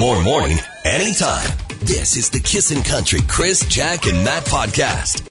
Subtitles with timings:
[0.00, 1.46] More morning, anytime.
[1.80, 5.28] This is the Kissin' Country Chris, Jack, and Matt podcast.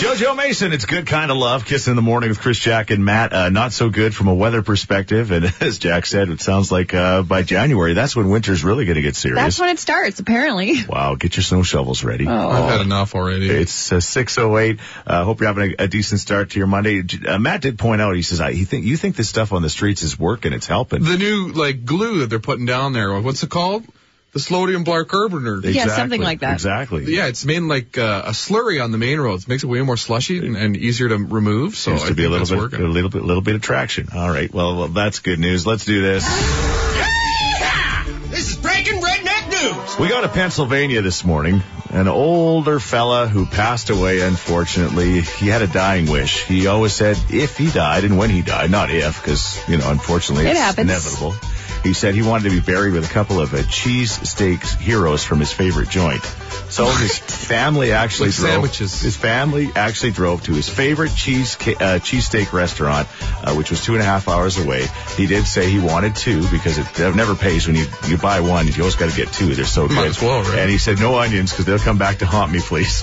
[0.00, 1.66] Jojo Mason, it's good kind of love.
[1.66, 3.34] Kissing in the morning with Chris, Jack, and Matt.
[3.34, 5.30] Uh, not so good from a weather perspective.
[5.30, 8.96] And as Jack said, it sounds like uh, by January, that's when winter's really going
[8.96, 9.42] to get serious.
[9.42, 10.76] That's when it starts, apparently.
[10.88, 12.26] wow, get your snow shovels ready.
[12.26, 12.48] Oh.
[12.48, 13.50] I've had enough already.
[13.50, 14.78] It's uh, 6:08.
[15.06, 17.02] Uh, hope you're having a, a decent start to your Monday.
[17.26, 18.16] Uh, Matt did point out.
[18.16, 20.54] He says, "I he think you think this stuff on the streets is working.
[20.54, 23.20] It's helping." the new like glue that they're putting down there.
[23.20, 23.84] What's it called?
[24.32, 25.64] The slodium bicarbonate.
[25.74, 26.52] Yeah, something like that.
[26.54, 27.14] Exactly.
[27.16, 29.48] Yeah, it's made like uh, a slurry on the main roads.
[29.48, 31.76] Makes it way more slushy and, and easier to remove.
[31.76, 32.80] So Seems I to be a little bit, working.
[32.84, 34.08] a little bit, little bit of traction.
[34.14, 34.52] All right.
[34.52, 35.66] Well, well, that's good news.
[35.66, 36.24] Let's do this.
[38.28, 39.98] This is breaking redneck news.
[39.98, 41.62] We go to Pennsylvania this morning.
[41.90, 45.22] An older fella who passed away, unfortunately.
[45.22, 46.44] He had a dying wish.
[46.44, 49.90] He always said if he died and when he died, not if, because, you know,
[49.90, 50.90] unfortunately It it's happens.
[50.90, 51.34] inevitable.
[51.82, 55.24] He said he wanted to be buried with a couple of uh, cheese steaks heroes
[55.24, 56.22] from his favorite joint.
[56.70, 58.50] So his family actually drove.
[58.50, 59.00] sandwiches.
[59.00, 63.08] His family actually drove to his favorite cheese ca- uh, cheesesteak restaurant,
[63.42, 64.86] uh, which was two and a half hours away.
[65.16, 68.40] He did say he wanted two because it uh, never pays when you you buy
[68.40, 68.66] one.
[68.66, 69.54] You always got to get two.
[69.54, 69.94] They're so good.
[69.96, 70.58] Might as well, right?
[70.58, 73.02] And he said no onions because they'll come back to haunt me, please.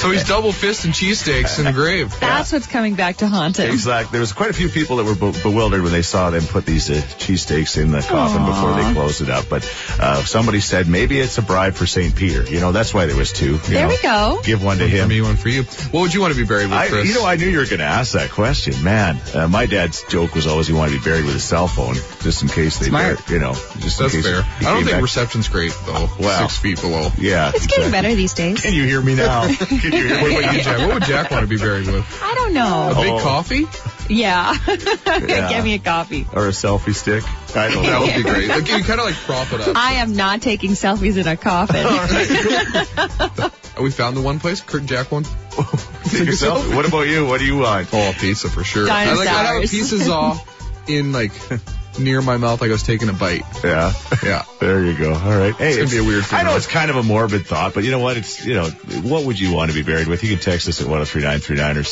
[0.00, 2.14] So he's double fisting cheesesteaks in the grave.
[2.20, 3.70] That's what's coming back to haunt him.
[3.70, 4.12] Exactly.
[4.12, 6.66] There was quite a few people that were be- bewildered when they saw them put
[6.66, 9.48] these uh, cheesesteaks in the coffin before they close it up.
[9.48, 9.64] But
[9.98, 12.14] uh, somebody said maybe it's a bribe for St.
[12.14, 12.42] Peter.
[12.44, 13.52] You know, that's why there was two.
[13.52, 14.40] You There know, we go.
[14.44, 15.08] Give one to For him.
[15.08, 15.62] me, one for you.
[15.62, 17.08] What would you want to be buried with, I, Chris?
[17.08, 19.18] you know, I knew you were going to ask that question, man.
[19.34, 21.94] Uh, my dad's joke was always he wanted to be buried with a cell phone,
[22.22, 23.28] just in case they, Smart.
[23.30, 24.42] you know, just in That's case fair.
[24.42, 26.08] I don't think back- reception's great though.
[26.20, 26.46] Wow.
[26.46, 27.10] Six feet below.
[27.18, 28.60] Yeah, It's getting better these days.
[28.60, 29.46] Can you hear me now?
[29.54, 30.22] Can you hear me?
[30.34, 30.78] What about you, Jack?
[30.78, 32.20] What would Jack want to be buried with?
[32.22, 32.90] I don't know.
[32.92, 33.20] A big Oh.
[33.20, 33.66] coffee?
[34.10, 34.56] Yeah.
[35.06, 35.48] Yeah.
[35.50, 36.26] Get me a coffee.
[36.32, 37.24] or a selfie stick?
[37.56, 38.06] I don't know.
[38.06, 38.48] That would be great.
[38.48, 39.76] Like, you kind of like prop it up.
[39.76, 41.84] I am not taking selfies in a coffin.
[43.82, 44.60] we found the one place.
[44.60, 45.24] Kurt Jack one.
[46.04, 46.74] Take a selfie.
[46.74, 47.26] What about you?
[47.26, 47.88] What do you want?
[47.92, 48.90] Oh, pizza for sure.
[48.90, 49.70] I like I have Dinosaurs.
[49.70, 51.32] pieces off in like
[51.98, 53.42] near my mouth like I was taking a bite.
[53.64, 53.92] Yeah.
[54.22, 54.44] Yeah.
[54.60, 55.14] There you go.
[55.14, 55.54] All right.
[55.54, 56.56] Hey, It's gonna be a weird I know funeral.
[56.56, 58.18] it's kind of a morbid thought, but you know what?
[58.18, 60.22] It's you know what would you want to be buried with?
[60.22, 61.82] You can text us at 103939 or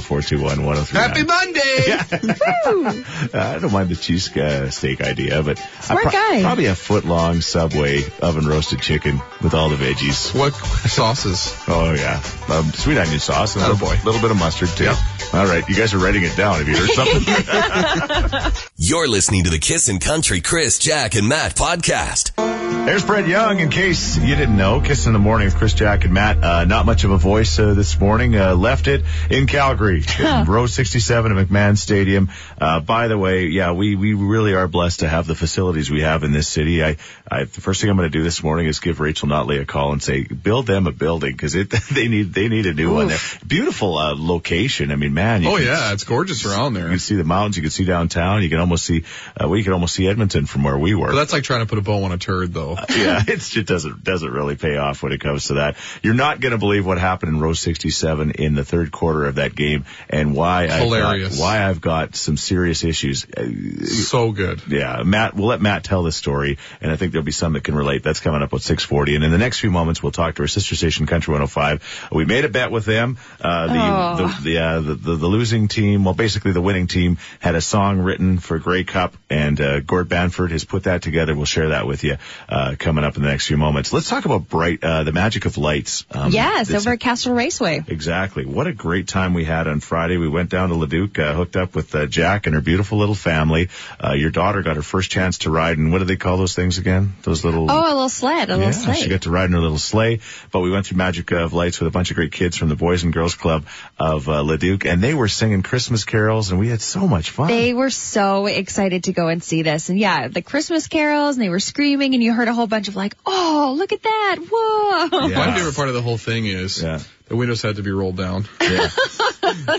[0.00, 0.86] 780-421-1039.
[0.92, 3.02] Happy Monday.
[3.34, 6.40] I don't mind the cheese uh, steak idea, but Smart I guy.
[6.42, 10.34] probably a foot long Subway oven roasted chicken with all the veggies.
[10.34, 11.54] What sauces?
[11.68, 14.04] Oh yeah, um, sweet onion sauce and a little, Attaboy.
[14.04, 14.92] little bit of mustard too.
[15.34, 16.64] All right, you guys are writing it down.
[16.64, 18.62] Have you heard something?
[18.78, 22.55] You're listening to the Kiss and Country Chris, Jack, and Matt podcast.
[22.86, 23.58] There's Brett Young.
[23.58, 26.42] In case you didn't know, Kiss in the Morning with Chris, Jack, and Matt.
[26.42, 28.36] Uh, not much of a voice uh, this morning.
[28.36, 32.30] Uh, left it in Calgary, in row 67 at McMahon Stadium.
[32.60, 36.02] Uh, by the way, yeah, we we really are blessed to have the facilities we
[36.02, 36.84] have in this city.
[36.84, 36.96] I,
[37.28, 39.64] I the first thing I'm going to do this morning is give Rachel Notley a
[39.66, 42.94] call and say, build them a building because it they need they need a new
[42.94, 43.18] one there.
[43.44, 44.92] Beautiful uh, location.
[44.92, 45.42] I mean, man.
[45.42, 46.84] You Oh can- yeah, it's gorgeous around there.
[46.84, 47.56] You can see the mountains.
[47.56, 48.44] You can see downtown.
[48.44, 49.02] You can almost see.
[49.38, 51.08] Uh, well, can almost see Edmonton from where we were.
[51.08, 52.75] But that's like trying to put a bow on a turd, though.
[52.96, 55.76] yeah, it's, it doesn't doesn't really pay off when it comes to that.
[56.02, 59.36] You're not going to believe what happened in row 67 in the third quarter of
[59.36, 63.24] that game, and why I've got, why I've got some serious issues.
[63.36, 64.62] Uh, So good.
[64.68, 67.64] yeah, Matt, we'll let Matt tell the story, and I think there'll be some that
[67.64, 68.02] can relate.
[68.02, 70.48] That's coming up at 6:40, and in the next few moments, we'll talk to our
[70.48, 72.08] sister station, Country 105.
[72.12, 73.18] We made a bet with them.
[73.40, 74.16] Uh, the, Oh.
[74.16, 77.60] the the, uh, the the the losing team, well, basically the winning team, had a
[77.60, 81.34] song written for Grey Cup, and uh, Gord Bamford has put that together.
[81.34, 82.16] We'll share that with you
[82.48, 83.92] uh, coming up in the next few moments.
[83.92, 86.04] Let's talk about bright, uh, the magic of lights.
[86.10, 87.84] Um, yes, over at Castrol Raceway.
[87.86, 88.44] Exactly.
[88.44, 90.16] What a great time we had on Friday.
[90.16, 93.14] We went down to Leduc, uh, hooked up with uh, Jack and her beautiful little
[93.14, 93.68] family.
[94.02, 96.54] Uh, your daughter got her first chance to ride, and what do they call those
[96.54, 97.14] things again?
[97.22, 97.70] Those little.
[97.70, 98.94] Oh, a little sled, a yeah, little sleigh.
[98.94, 100.20] she got to ride in her little sleigh.
[100.50, 102.76] But we went through Magic of Lights with a bunch of great kids from the
[102.76, 103.66] Boys and Girls Club
[103.98, 107.48] of uh, Leduc, and they were singing Christmas carols, and we had so much fun.
[107.48, 109.88] They were so excited to go and see this.
[109.88, 112.88] And yeah, the Christmas carols and they were screaming and you heard a whole bunch
[112.88, 114.36] of like, oh, look at that.
[114.50, 115.28] Whoa.
[115.28, 115.38] Yeah.
[115.38, 117.00] My favorite part of the whole thing is Yeah.
[117.26, 118.46] The windows had to be rolled down.
[118.60, 118.88] Yeah.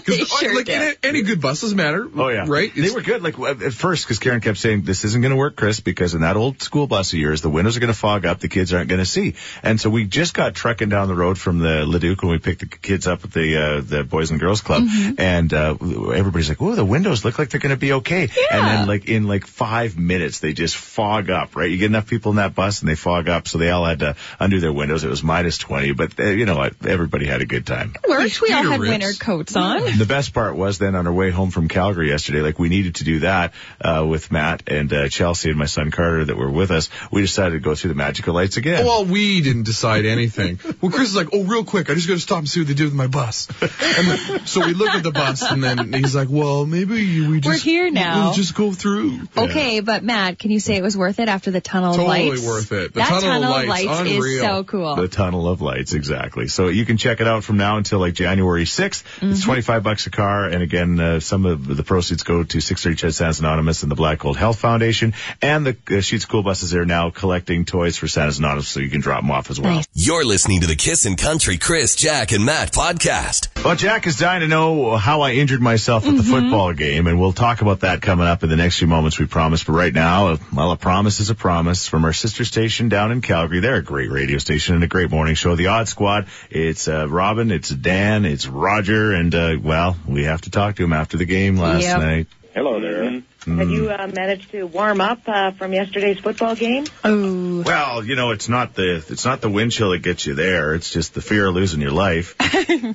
[0.06, 0.82] They sure like did.
[0.82, 2.08] any, any good buses matter.
[2.16, 2.72] Oh yeah, right.
[2.74, 3.22] They were good.
[3.22, 6.22] Like at first, because Karen kept saying this isn't going to work, Chris, because in
[6.22, 8.74] that old school bus of yours, the windows are going to fog up, the kids
[8.74, 9.36] aren't going to see.
[9.64, 12.62] And so we just got trekking down the road from the Leduc when we picked
[12.62, 16.62] the kids up at the uh, the Boys and Girls Club, and uh, everybody's like,
[16.62, 18.58] "Oh, the windows look like they're going to be okay." Yeah.
[18.58, 21.58] And then like in like five minutes, they just fog up.
[21.58, 23.84] Right, you get enough people in that bus, and they fog up, so they all
[23.84, 25.04] had to undo their windows.
[25.04, 26.74] It was minus twenty, but uh, you know what?
[26.86, 27.94] Everybody had a good time.
[28.08, 28.42] Worked.
[28.42, 28.90] We all Peter had Ritz.
[28.92, 29.84] winter coats on.
[29.84, 29.98] on.
[29.98, 32.96] The best part was then on our way home from Calgary yesterday, like we needed
[32.96, 36.50] to do that uh, with Matt and uh, Chelsea and my son Carter that were
[36.52, 36.90] with us.
[37.12, 38.86] We decided to go through the magical lights again.
[38.86, 40.60] Well, we didn't decide anything.
[40.82, 42.68] Well, Chris is like, oh, real quick, I just got to stop and see what
[42.68, 43.48] they did with my bus.
[43.62, 47.40] And then, so we look at the bus, and then he's like, well, maybe we
[47.40, 48.26] just here now.
[48.26, 49.22] We'll just go through.
[49.36, 52.30] Okay, but Matt, can you say it was worth it after the tunnel of Totally
[52.32, 52.46] lights?
[52.46, 52.94] worth it.
[52.94, 54.96] The that tunnel of of lights, lights is so cool.
[54.96, 56.48] The Tunnel of Lights, exactly.
[56.48, 59.04] So you can check it out from now until like January 6th.
[59.04, 59.32] Mm-hmm.
[59.32, 60.46] It's 25 bucks a car.
[60.46, 63.96] And again, uh, some of the proceeds go to 630 Ched Santa's Anonymous and the
[63.96, 65.14] Black Gold Health Foundation.
[65.42, 68.90] And the uh, Sheet School buses are now collecting toys for Santa's Anonymous so you
[68.90, 69.76] can drop them off as well.
[69.76, 69.88] Nice.
[69.94, 73.64] You're listening to the Kiss and Country Chris, Jack, and Matt podcast.
[73.64, 76.32] Well, Jack is dying to know how I injured myself at the Mm-hmm.
[76.50, 79.26] football game, and we'll talk about that coming up in the next few moments, we
[79.28, 79.64] promise.
[79.64, 83.12] But right now, uh, well, a promise is a promise from our sister station down
[83.12, 83.60] in Calgary.
[83.60, 85.56] They're a great radio station and a great morning show.
[85.56, 86.28] The Odd Squad.
[86.50, 90.84] It's uh, Robin, it's Dan, it's Roger, and uh, well, we have to talk to
[90.84, 92.00] him after the game last Yep.
[92.00, 92.28] night.
[92.54, 93.24] Hello there.
[93.46, 96.86] Have you uh, managed to warm up uh, from yesterday's football game?
[97.04, 100.34] Oh, Well, you know, it's not the it's not the wind chill that gets you
[100.34, 100.74] there.
[100.74, 102.36] It's just the fear of losing your life.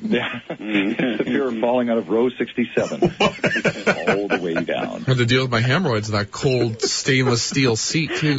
[0.02, 0.40] Yeah.
[0.50, 3.02] it's the fear of falling out of row 67.
[3.20, 5.04] all the way down.
[5.06, 8.38] I had to deal with my hemorrhoids in that cold stainless steel seat too.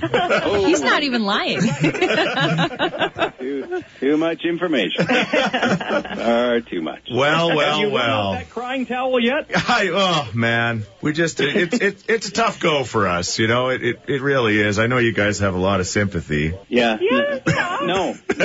[0.65, 1.61] he's not even lying.
[3.39, 5.05] Too, too much information.
[5.05, 7.07] Far too much.
[7.11, 8.31] Well, Have well, you well.
[8.33, 9.47] that crying towel yet?
[9.53, 13.69] I, oh man, we just it, it, it's a tough go for us, you know.
[13.69, 14.77] It, it it really is.
[14.79, 16.53] I know you guys have a lot of sympathy.
[16.67, 16.97] Yeah.
[16.99, 17.77] Yeah, yeah.
[17.83, 18.15] No.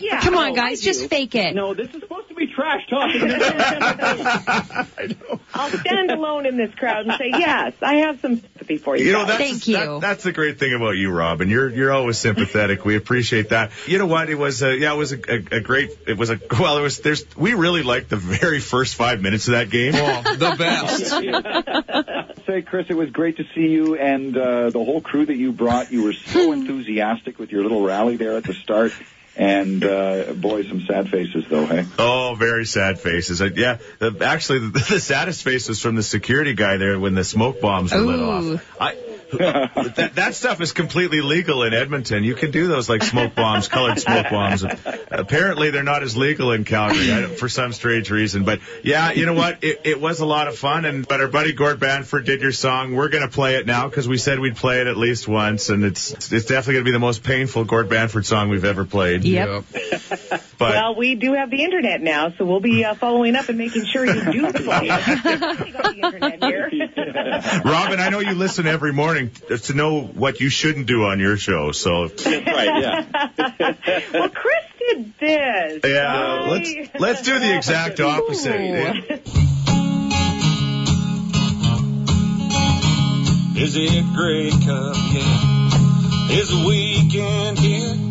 [0.00, 0.20] yeah.
[0.20, 1.54] Come on, guys, just fake it.
[1.54, 3.22] No, this is supposed to be trash talking.
[3.30, 5.40] I know.
[5.54, 9.06] I'll stand alone in this crowd and say, yes, I have some sympathy for you.
[9.06, 9.76] You know that's Thank you.
[9.76, 11.48] that- that's the great thing about you, Robin.
[11.50, 12.84] You're you're always sympathetic.
[12.84, 13.70] We appreciate that.
[13.86, 14.30] You know what?
[14.30, 15.90] It was a, yeah, it was a, a, a great.
[16.06, 16.78] It was a well.
[16.78, 19.92] It was there's we really liked the very first five minutes of that game.
[19.96, 22.34] Oh, the best.
[22.48, 25.52] Say, Chris, it was great to see you and uh, the whole crew that you
[25.52, 25.92] brought.
[25.92, 28.92] You were so enthusiastic with your little rally there at the start.
[29.36, 31.84] And uh, boy, some sad faces though, hey?
[31.98, 33.42] Oh, very sad faces.
[33.42, 37.14] Uh, yeah, the, actually, the, the saddest face was from the security guy there when
[37.14, 38.80] the smoke bombs were lit off.
[38.80, 38.96] I,
[39.32, 42.24] that, that stuff is completely legal in Edmonton.
[42.24, 44.64] You can do those like smoke bombs, colored smoke bombs.
[45.10, 48.44] Apparently, they're not as legal in Calgary I, don't- for some strange reason.
[48.44, 49.62] But yeah, you know what?
[49.62, 50.84] It, it was a lot of fun.
[50.86, 52.94] And but our buddy Gord Bamford did your song.
[52.94, 55.84] We're gonna play it now because we said we'd play it at least once, and
[55.84, 59.24] it's it's definitely gonna be the most painful Gord Bamford song we've ever played.
[59.24, 59.64] Yep.
[60.58, 63.56] But Well, we do have the internet now, so we'll be uh, following up and
[63.56, 65.60] making sure you do play it.
[65.64, 67.62] We got the internet here.
[67.64, 71.36] Robin, I know you listen every morning to know what you shouldn't do on your
[71.36, 71.70] show.
[71.70, 73.04] So That's right, yeah.
[74.12, 75.80] well, Chris did this.
[75.84, 78.58] yeah, I- let's let's do the exact opposite.
[83.60, 86.30] Is it Grey Cup yet?
[86.30, 88.07] Is the weekend here?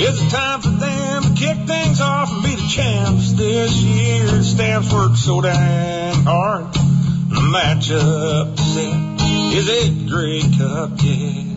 [0.00, 4.44] Is it time for them to kick things off and be the champs this year?
[4.44, 6.72] Stamps work so damn hard.
[6.72, 9.18] The matchup set.
[9.58, 11.48] Is it Grey Cup yet?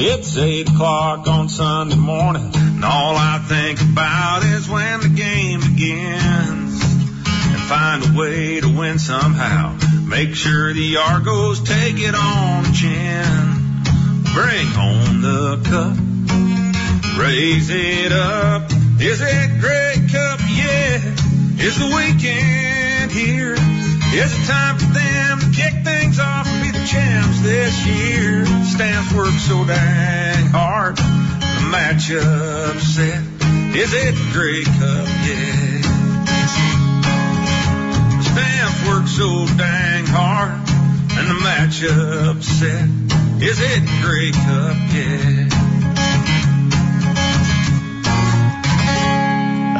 [0.00, 5.60] It's eight o'clock on Sunday morning, and all I think about is when the game
[5.60, 6.82] begins.
[6.82, 9.78] And find a way to win somehow.
[10.04, 13.57] Make sure the Argos take it on the chin.
[14.38, 15.98] Bring home the cup.
[17.18, 18.70] Raise it up.
[19.00, 20.38] Is it Grey Cup?
[20.46, 21.02] Yeah.
[21.58, 23.54] Is the weekend here?
[24.14, 28.46] Is it time for them to kick things off and be the champs this year?
[28.62, 30.98] Stamps work so dang hard.
[30.98, 33.24] The matchup set.
[33.74, 35.08] Is it Grey Cup?
[35.26, 35.82] Yeah.
[38.22, 40.52] Stamps work so dang hard.
[41.18, 43.07] And the matchup set.
[43.40, 44.76] Is it Grey Cup?
[44.92, 45.48] Yeah.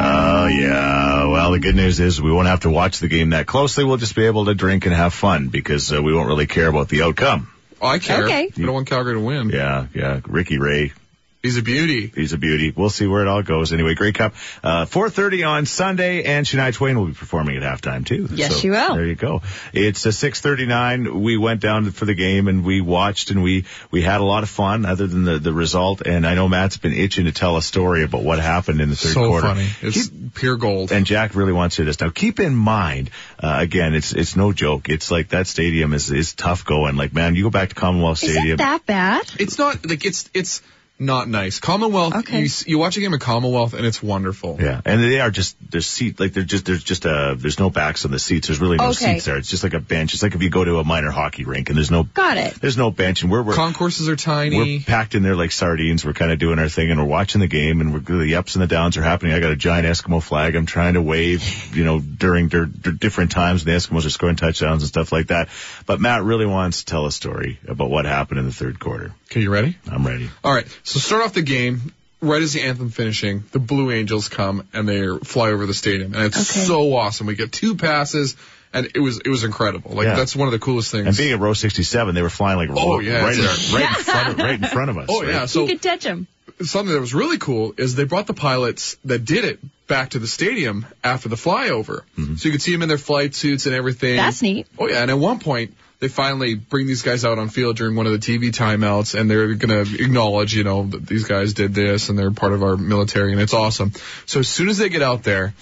[0.01, 1.25] Oh yeah.
[1.27, 3.83] Well, the good news is we won't have to watch the game that closely.
[3.83, 6.67] We'll just be able to drink and have fun because uh, we won't really care
[6.67, 7.51] about the outcome.
[7.81, 8.23] Oh, I care.
[8.25, 8.49] Okay.
[8.55, 9.49] I don't want Calgary to win.
[9.49, 10.21] Yeah, yeah.
[10.25, 10.93] Ricky Ray,
[11.41, 12.11] He's a beauty.
[12.13, 12.73] he's a beauty.
[12.75, 13.71] We'll see where it all goes.
[13.71, 18.05] Anyway, Grey Cup, uh, 4:30 on Sunday, and Shania Twain will be performing at halftime
[18.05, 18.27] too.
[18.33, 18.95] Yes, So, she will.
[18.95, 19.41] There you go.
[19.71, 21.21] It's uh, 6:39.
[21.21, 24.43] We went down for the game and we watched and we we had a lot
[24.43, 24.85] of fun.
[24.85, 28.03] Other than the the result, and I know Matt's been itching to tell a story
[28.03, 29.47] about what happened in the third So quarter.
[29.47, 29.69] funny.
[29.81, 30.91] It's pure gold.
[30.91, 32.01] and Jack really wants to hear this.
[32.01, 34.89] Now, keep in mind, uh, again, it's it's no joke.
[34.89, 36.97] It's like that stadium is is tough going.
[36.97, 38.35] Like, man, you go back to Commonwealth Stadium.
[38.35, 38.53] Is Stadium.
[38.55, 39.31] it that bad?
[39.39, 40.61] It's not like it's it's
[40.99, 41.59] not nice.
[41.59, 42.41] Commonwealth, Okay.
[42.43, 44.57] you, you watch a game of Commonwealth and it's wonderful.
[44.59, 47.69] Yeah, and they are just there's seat like they're just there's just a there's no
[47.69, 48.47] backs on the seats.
[48.47, 49.13] There's really no Okay.
[49.13, 49.37] seats there.
[49.37, 50.13] It's just like a bench.
[50.13, 52.55] It's like if you go to a minor hockey rink and there's no Got it.
[52.55, 54.57] there's no bench and we're we're Concourses are tiny.
[54.57, 56.03] we're packed in there like sardines.
[56.05, 58.55] We're kind of doing our thing and we're watching the game and we're, the ups
[58.55, 59.33] and the downs are happening.
[59.33, 60.55] I got a giant Eskimo flag.
[60.55, 63.63] I'm trying to wave, you know, during dur- dur- different times.
[63.63, 65.47] The Eskimos are scoring touchdowns and stuff like that.
[65.85, 69.13] But Matt really wants to tell a story about what happened in the third quarter.
[69.31, 69.77] okay, you ready?
[69.89, 70.29] I'm ready.
[70.43, 70.67] All right.
[70.89, 71.93] So start off the game.
[72.21, 76.13] Right as the anthem finishing, the Blue Angels come and they fly over the stadium,
[76.13, 76.65] and it's Okay.
[76.67, 77.27] so awesome.
[77.27, 78.35] We get two passes,
[78.73, 79.91] and it was it was incredible.
[79.95, 80.15] Like Yeah.
[80.15, 81.07] that's one of the coolest things.
[81.07, 83.97] And being at row 67, they were flying like Oh, ro- yeah, right, in, right
[83.97, 85.05] in front of right in front of us.
[85.09, 85.29] oh right?
[85.31, 85.45] yeah.
[85.45, 86.27] So you could touch them.
[86.61, 90.19] something that was really cool is they brought the pilots that did it back to
[90.19, 92.01] the stadium after the flyover.
[92.17, 92.35] Mm-hmm.
[92.35, 94.17] So you could see them in their flight suits and everything.
[94.17, 94.67] That's neat.
[94.77, 97.95] Oh yeah, and at one point they finally bring these guys out on field during
[97.95, 101.53] one of the TV timeouts and they're going to acknowledge, you know, that these guys
[101.53, 103.91] did this and they're part of our military and it's awesome.
[104.25, 105.53] So as soon as they get out there,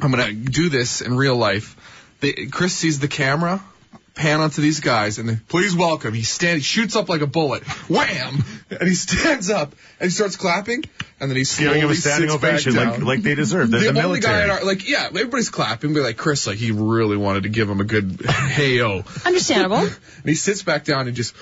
[0.00, 1.76] I'm going to do this in real life.
[2.20, 3.62] They, Chris sees the camera
[4.14, 6.12] pan onto these guys and then please welcome.
[6.12, 7.62] He stands, shoots up like a bullet.
[7.88, 8.44] Wham!
[8.70, 10.84] And he stands up and he starts clapping
[11.20, 13.04] and then he slowly Giving him a standing sits back ovation like down.
[13.04, 13.70] like they deserve.
[13.70, 14.44] They're the, the, only guy military.
[14.44, 17.68] in our, like, yeah, everybody's clapping, but like Chris, like he really wanted to give
[17.70, 19.04] him a good hey-o.
[19.24, 19.78] Understandable.
[20.22, 21.34] And he sits back down and just,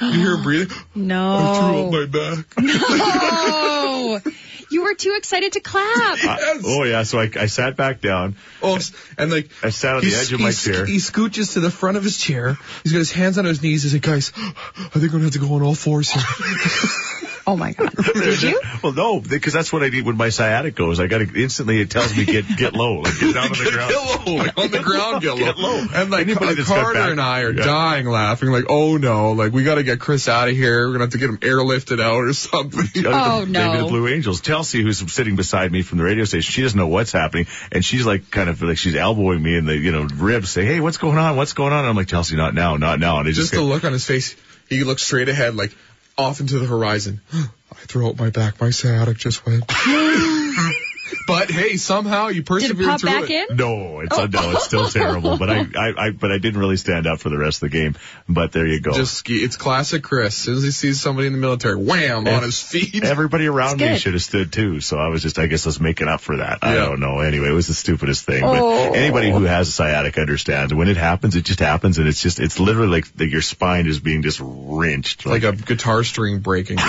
[0.00, 0.76] you hear him breathing?
[0.94, 1.36] No.
[1.38, 2.46] I threw up my back.
[2.58, 4.20] Oh,
[4.70, 6.22] you were too excited to clap.
[6.22, 6.62] Yes.
[6.66, 8.36] Oh yeah, so I, I sat back down.
[8.62, 8.78] Oh,
[9.18, 10.86] and like I sat on the edge of my chair.
[10.86, 12.58] He scooches to the front of his chair.
[12.82, 13.82] He's got his hands on his knees.
[13.82, 16.22] He's like, guys, I think I'm gonna have to go on all fours here.
[17.48, 17.94] Oh my god.
[18.14, 18.60] Did you?
[18.82, 20.98] Well, no, because that's what I need when my sciatic goes.
[20.98, 21.80] I got to instantly.
[21.80, 23.90] It tells me get get low, like get down on the ground.
[23.92, 25.36] Get low, like on the ground, get low.
[25.38, 25.86] Get low.
[25.94, 27.64] And like Anybody Carter back- and I are Yeah.
[27.64, 30.86] dying laughing, like, oh no, like we got to get Chris out of here.
[30.88, 33.04] We're gonna have to get him airlifted out or something.
[33.06, 33.82] Oh, Maybe no.
[33.84, 34.40] the Blue Angels.
[34.40, 37.84] Chelsea, who's sitting beside me from the radio station, she doesn't know what's happening, and
[37.84, 40.80] she's like kind of like she's elbowing me in the you know ribs, say, "Hey,
[40.80, 41.36] what's going on?
[41.36, 43.20] What's going on?" And I'm like, Chelsea, not now, not now.
[43.20, 44.34] And it Just just, the look on his face,
[44.68, 45.70] he looks straight ahead, like
[46.18, 47.20] off into the horizon.
[47.32, 48.60] I threw out my back.
[48.60, 49.64] My sciatic just went.
[51.26, 53.50] but hey, somehow you Did it persevered pop through back it.
[53.50, 53.56] in?
[53.56, 55.36] no, it's uh, no, it's still terrible.
[55.36, 57.76] But I, I, I, but I didn't really stand up for the rest of the
[57.76, 57.96] game.
[58.28, 58.92] But there you go.
[58.92, 59.36] Just ski.
[59.36, 60.28] It's classic Chris.
[60.28, 63.04] As soon as he sees somebody in the military, wham, on his feet.
[63.04, 64.80] Everybody around me should have stood too.
[64.80, 66.58] So I was just, I guess I was making up for that.
[66.62, 67.20] I don't know.
[67.20, 68.42] Anyway, it was the stupidest thing.
[68.44, 68.90] Oh.
[68.90, 71.98] But anybody who has a sciatic understands when it happens, it just happens.
[71.98, 75.26] And it's just, it's literally like the, your spine is being just wrenched.
[75.26, 76.78] like a guitar string breaking.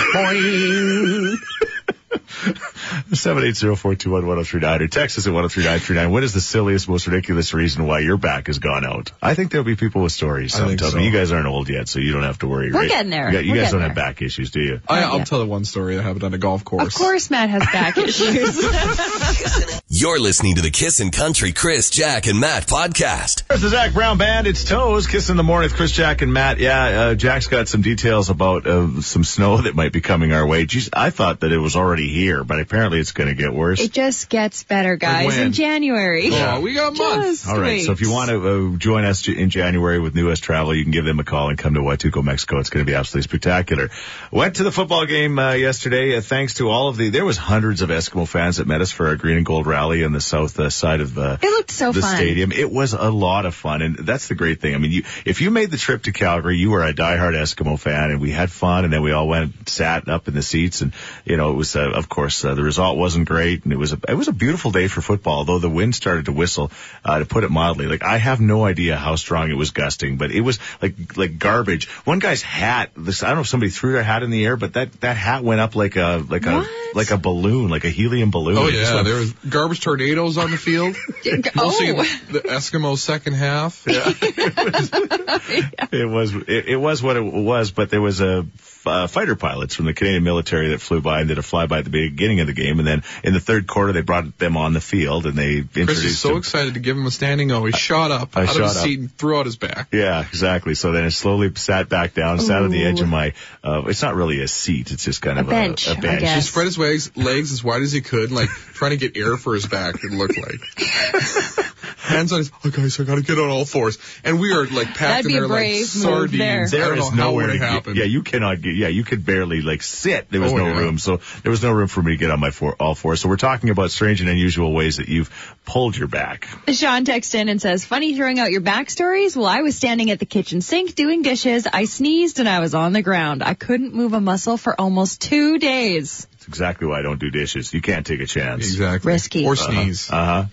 [3.10, 6.10] 780-421-1039 or text us at 103939.
[6.12, 9.12] What is the silliest, most ridiculous reason why your back has gone out?
[9.22, 10.54] I think there'll be people with stories.
[10.54, 10.98] I think so.
[10.98, 12.72] You guys aren't old yet, so you don't have to worry.
[12.72, 12.88] We're right?
[12.88, 13.26] getting there.
[13.28, 14.80] You, got- you guys don't getting have back issues, do you?
[14.88, 15.26] I, I'll yet.
[15.26, 16.86] tell the one story that happened on a golf course.
[16.86, 19.80] Of course Matt has back issues.
[19.88, 23.46] You're listening to the Kissin' Country Chris, Jack, and Matt podcast.
[23.48, 24.46] There's the Zac Brown Band.
[24.46, 25.06] It's Toes.
[25.06, 26.58] Kiss in the morning with Chris, Jack, and Matt.
[26.58, 30.46] Yeah, uh, Jack's got some details about uh, some snow that might be coming our
[30.46, 30.66] way.
[30.66, 33.80] Geez, I thought that it was already here, but apparently it's going to get worse.
[33.80, 36.28] it just gets better, guys, in January.
[36.28, 37.46] Yeah, we got months.
[37.46, 37.82] All right.
[37.82, 40.82] So if you want to uh, join us in January with New West Travel, you
[40.84, 42.58] can give them a call and come to Huatulco, Mexico.
[42.58, 43.90] It's going to be absolutely spectacular.
[44.30, 46.16] Went to the football game uh, yesterday.
[46.16, 48.90] Uh, thanks to all of the, there was hundreds of Eskimo fans that met us
[48.90, 51.70] for our green and gold rally on the south uh, side of uh, It looked
[51.70, 52.16] so the fun.
[52.16, 52.52] stadium.
[52.52, 54.74] It was a lot of fun, and that's the great thing.
[54.74, 57.78] I mean, you if you made the trip to Calgary, you were a diehard Eskimo
[57.78, 60.80] fan, and we had fun, and then we all went sat up in the seats,
[60.82, 60.92] and
[61.24, 63.92] you know, it was uh, of course uh, the result wasn't great, and it was
[63.92, 66.70] a it was a beautiful day for football, though the wind started to whistle,
[67.04, 67.86] uh, to put it mildly.
[67.94, 71.38] Like I have no idea how strong it was gusting, but it was like like
[71.38, 71.88] garbage.
[72.12, 74.56] One guy's hat, this I don't know if somebody threw their hat in the air,
[74.56, 76.66] but that that hat went up like a like What?
[76.66, 78.58] a like a balloon, like a helium balloon.
[78.58, 80.96] Oh yeah, went there was garbage tornadoes on the field.
[81.56, 82.02] Mostly Oh.
[82.36, 83.84] the Eskimo second half.
[83.98, 84.12] Yeah.
[85.90, 88.46] It was it, it was what it was, but there was a
[88.86, 91.84] uh, fighter pilots from the Canadian military that flew by and did a flyby at
[91.84, 94.72] the beginning of the game, and then in the third quarter they brought them on
[94.72, 96.38] the field and they Chris is so them.
[96.38, 97.64] excited to give him a standing O.
[97.64, 98.82] He shot up I out of his up.
[98.84, 99.88] seat and threw out his back.
[99.92, 100.74] Yeah, exactly.
[100.74, 103.34] So then it slowly sat back down, sat on the edge of my.
[103.62, 105.94] Uh, it's not really a seat; it's just kind of A of bench, a, I
[105.94, 106.20] a bench.
[106.20, 106.34] guess.
[106.36, 109.36] He spread his legs, legs as wide as he could, like trying to get air
[109.36, 109.96] for his back.
[110.02, 110.60] It looked like.
[112.08, 113.98] hands on his, oh guys, I gotta get on all fours.
[114.24, 116.38] And we are like packed in there like sardines.
[116.38, 116.64] there.
[116.64, 117.96] I There don't is know how nowhere to get.
[117.96, 118.74] Yeah, you cannot get.
[118.74, 120.30] Yeah, you could barely like sit.
[120.30, 120.78] There was Oh, no yeah.
[120.78, 123.20] room, so there was no room for me to get on my four, all fours.
[123.20, 125.30] So we're talking about strange and unusual ways that you've
[125.64, 126.48] pulled your back.
[126.68, 129.36] Sean texts in and says, funny throwing out your backstories?
[129.36, 131.66] Well, I was standing at the kitchen sink doing dishes.
[131.72, 133.42] I sneezed and I was on the ground.
[133.42, 136.26] I couldn't move a muscle for almost two days.
[136.34, 137.72] It's exactly why I don't do dishes.
[137.74, 138.64] You can't take a chance.
[138.64, 139.12] Exactly.
[139.12, 139.44] Risky.
[139.44, 140.10] Or sneeze.
[140.10, 140.44] Uh huh.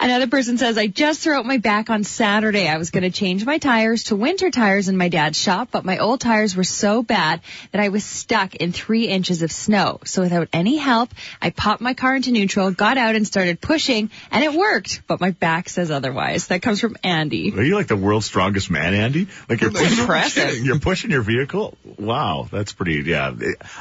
[0.00, 2.68] Another person says, I just threw out my back on Saturday.
[2.68, 5.84] I was going to change my tires to winter tires in my dad's shop, but
[5.84, 7.40] my old tires were so bad
[7.70, 10.00] that I was stuck in three inches of snow.
[10.04, 14.10] So without any help, I popped my car into neutral, got out and started pushing,
[14.30, 15.02] and it worked.
[15.06, 16.48] But my back says otherwise.
[16.48, 17.52] That comes from Andy.
[17.56, 19.28] Are you like the world's strongest man, Andy?
[19.48, 20.56] Like you're pushing, Impressive.
[20.58, 21.76] you're pushing your vehicle.
[21.98, 23.02] Wow, that's pretty.
[23.04, 23.32] Yeah.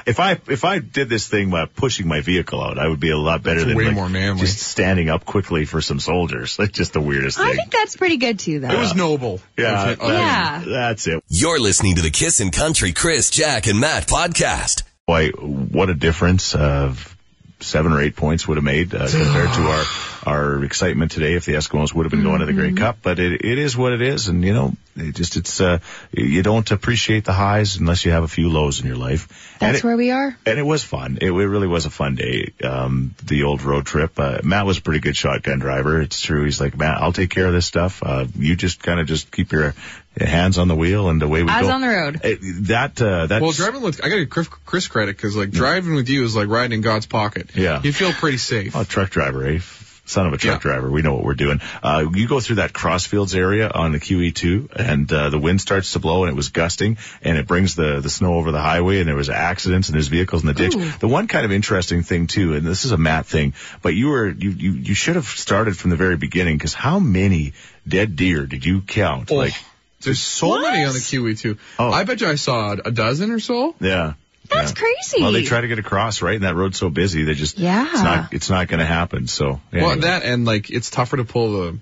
[0.05, 3.11] If I if I did this thing by pushing my vehicle out, I would be
[3.11, 4.41] a lot better That's than way like, more manly.
[4.41, 6.55] just standing up quickly for some soldiers.
[6.59, 7.47] That's just the weirdest thing.
[7.47, 8.69] I think that's pretty good too, though.
[8.69, 9.41] It was noble.
[9.57, 10.63] yeah, Okay, uh, Yeah.
[10.67, 11.23] That's it.
[11.29, 14.83] You're listening to the Kiss and Country Chris, Jack, and Matt podcast.
[15.07, 17.15] Boy, what a difference of
[17.59, 19.83] seven or eight points would have made uh, compared to our
[20.25, 22.97] our excitement today if the Eskimos would have been going to the Grey Cup.
[23.01, 25.79] But it, it is what it is, and you know, it just it's uh,
[26.11, 29.55] you don't appreciate the highs unless you have a few lows in your life.
[29.59, 30.35] That's it- where we are.
[30.45, 31.17] and it was fun.
[31.21, 32.53] It, it really was a fun day.
[32.63, 34.19] Um, the old road trip.
[34.19, 36.01] Uh, Matt was a pretty good shotgun driver.
[36.01, 36.43] It's true.
[36.45, 38.01] He's like, Matt, I'll take care of this stuff.
[38.03, 39.73] Uh, you just kind of just keep your
[40.19, 41.67] hands on the wheel and away we I go.
[41.67, 42.19] was on the road.
[42.23, 45.35] It, that uh, that Well, driving with I got to give Chris, Chris credit because
[45.37, 47.51] like driving with you is like riding in God's pocket.
[47.55, 47.81] Yeah.
[47.81, 48.75] you feel pretty safe.
[48.75, 49.59] Oh, truck driver, eh?
[50.11, 50.71] Son of a truck Yeah.
[50.71, 50.91] driver.
[50.91, 51.61] We know what we're doing.
[51.81, 55.93] Uh, you go through that Crossfields area on the QE2 and, uh, the wind starts
[55.93, 58.99] to blow and it was gusting and it brings the, the snow over the highway
[58.99, 60.75] and there was accidents and there's vehicles in the ditch.
[60.99, 64.09] The one kind of interesting thing too, and this is a Matt thing, but you
[64.09, 67.53] were, you, you, you should have started from the very beginning because how many
[67.87, 69.31] dead deer did you count?
[69.31, 69.53] Oh, Like,
[70.01, 71.57] there's so many on the QE2.
[71.79, 71.89] Oh.
[71.91, 73.75] I bet you I saw a dozen or so.
[73.79, 74.13] yeah.
[74.51, 74.75] That's yeah.
[74.77, 75.21] crazy.
[75.23, 76.35] Well, they try to get across, right?
[76.35, 77.87] And that road's so busy, they just, Yeah.
[77.89, 79.27] it's not, it's not going to happen.
[79.27, 80.07] So, yeah, Well, anyway.
[80.07, 81.79] that and like it's tougher to pull the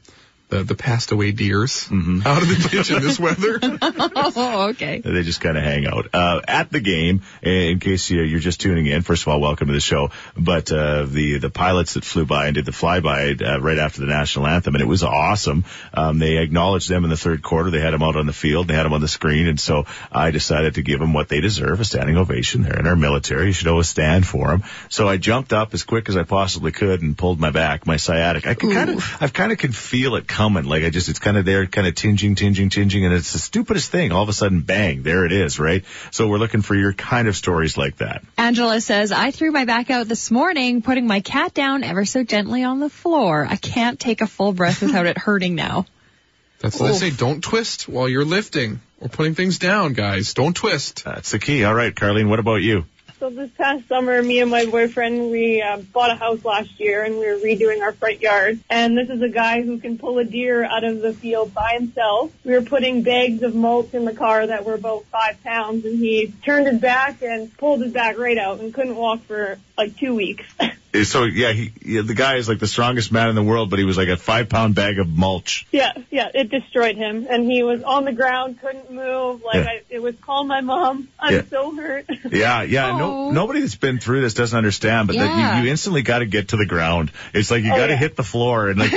[0.49, 2.21] the, the passed away deers Mm-hmm.
[2.25, 3.59] out of the ditch in this weather.
[3.81, 4.99] oh, okay.
[4.99, 6.07] They just kind of hang out.
[6.13, 9.67] Uh, at the game, in case you, you're just tuning in, first of all, welcome
[9.67, 10.11] to the show.
[10.37, 14.01] But, uh, the, the pilots that flew by and did the flyby, uh, right after
[14.01, 15.65] the national anthem, and it was awesome.
[15.93, 17.69] Um, they acknowledged them in the third quarter.
[17.69, 18.67] They had them out on the field.
[18.67, 19.47] They had them on the screen.
[19.47, 22.63] And so I decided to give them what they deserve, a standing ovation.
[22.63, 23.47] They're in our military.
[23.47, 24.63] You should always stand for them.
[24.89, 27.97] So I jumped up as quick as I possibly could and pulled my back, my
[27.97, 28.47] sciatic.
[28.47, 30.63] I can kind of, I've kind of can feel it coming.
[30.63, 33.03] Like I just, it's kind of there, kind of tinging, tinging, tinging.
[33.03, 34.13] And it's the stupidest thing.
[34.13, 35.83] All of a sudden, bang, there it is, right?
[36.11, 38.23] So we're looking for your kind of stories like that.
[38.37, 42.23] Angela says, I threw my back out this morning, putting my cat down ever so
[42.23, 43.45] gently on the floor.
[43.49, 45.85] I can't take a full breath without it hurting now.
[46.59, 47.09] That's what they say.
[47.09, 50.33] Don't twist while you're lifting or putting things down, guys.
[50.33, 51.03] Don't twist.
[51.03, 51.65] That's the key.
[51.65, 52.85] All right, Carlene, what about you?
[53.19, 57.03] So this past summer, me and my boyfriend, we uh, bought a house last year
[57.03, 58.59] and we were redoing our front yard.
[58.69, 61.73] And this is a guy who can pull a deer out of the field by
[61.73, 62.31] himself.
[62.45, 65.99] We were putting bags of mulch in the car that were about five pounds and
[65.99, 69.97] he turned his back and pulled his back right out and couldn't walk for like
[69.97, 70.45] two weeks.
[71.03, 73.77] So yeah, he, yeah, the guy is like the strongest man in the world, but
[73.77, 75.67] he was like a five pound bag of mulch.
[75.71, 77.27] yeah, yeah, it destroyed him.
[77.29, 79.43] And he was on the ground, couldn't move.
[79.43, 79.69] Like Yeah.
[79.69, 81.07] I, it was call my mom.
[81.19, 81.41] I'm Yeah.
[81.49, 82.05] so hurt.
[82.31, 82.97] Yeah, yeah.
[82.97, 83.31] No, Oh.
[83.31, 85.57] nobody that's been through this doesn't understand, but that Yeah.
[85.59, 87.11] you, you instantly got to get to the ground.
[87.35, 87.99] It's like you Oh, got to yeah.
[87.99, 88.91] hit the floor, and like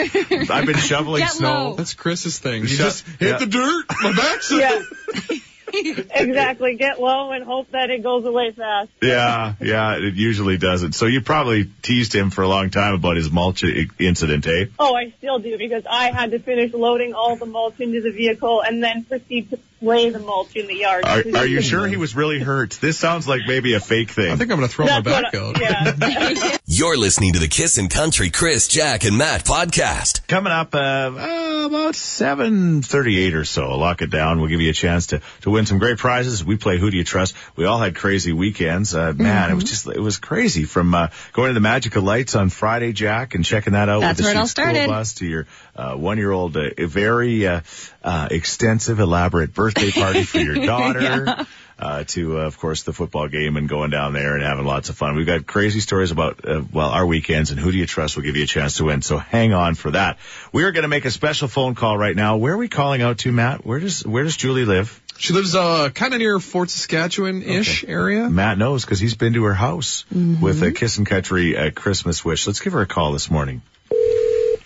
[0.50, 1.70] I've been shoveling snow.
[1.70, 1.74] low.
[1.76, 2.62] That's Chris's thing.
[2.62, 3.36] You Shut- just hit yeah.
[3.38, 3.84] the dirt.
[4.02, 4.82] My back's yeah.
[6.14, 6.76] exactly.
[6.76, 8.90] Get low and hope that it goes away fast.
[9.00, 9.96] Yeah, yeah.
[9.96, 10.92] It usually doesn't.
[10.92, 14.66] So you probably teased him for a long time about his mulch incident, eh?
[14.78, 18.10] Oh, I still do because I had to finish loading all the mulch into the
[18.10, 21.04] vehicle and then proceed to lay the mulch in the yard.
[21.04, 22.70] Are, are you sure he was really hurt?
[22.80, 24.32] This sounds like maybe a fake thing.
[24.32, 25.34] I think I'm gonna throw my back what.
[25.34, 25.60] out.
[25.60, 26.58] Yeah.
[26.66, 30.26] You're listening to the Kissin' Country Chris, Jack, and Matt podcast.
[30.26, 33.76] Coming up, uh, uh, about 7.38 or so.
[33.76, 34.40] Lock it down.
[34.40, 36.44] We'll give you a chance to, to win some great prizes.
[36.44, 37.34] We play Who Do You Trust?
[37.56, 38.94] We all had crazy weekends.
[38.94, 42.34] Uh, man, it was just, it was crazy from, uh, going to the Magical Lights
[42.34, 44.88] on Friday, Jack, and checking that out That's with the where it all school started.
[44.88, 47.60] bus to your, uh, one-year-old, uh, very, uh,
[48.02, 51.46] uh, extensive, elaborate birthday party for your daughter.
[51.78, 54.88] Uh, to, uh, of course, the football game and going down there and having lots
[54.88, 55.16] of fun.
[55.16, 58.22] We've got crazy stories about, uh, well, our weekends and who do you trust will
[58.22, 59.02] give you a chance to win.
[59.02, 60.18] So hang on for that.
[60.52, 62.36] We are going to make a special phone call right now.
[62.36, 63.66] Where are we calling out to, Matt?
[63.66, 65.00] Where does, where does Julie live?
[65.18, 68.30] She lives uh kind of near Fort Saskatchewan ish area.
[68.30, 72.24] Matt knows because he's been to her house with a Kiss and Country uh, Christmas
[72.24, 72.46] wish.
[72.46, 73.62] Let's give her a call this morning.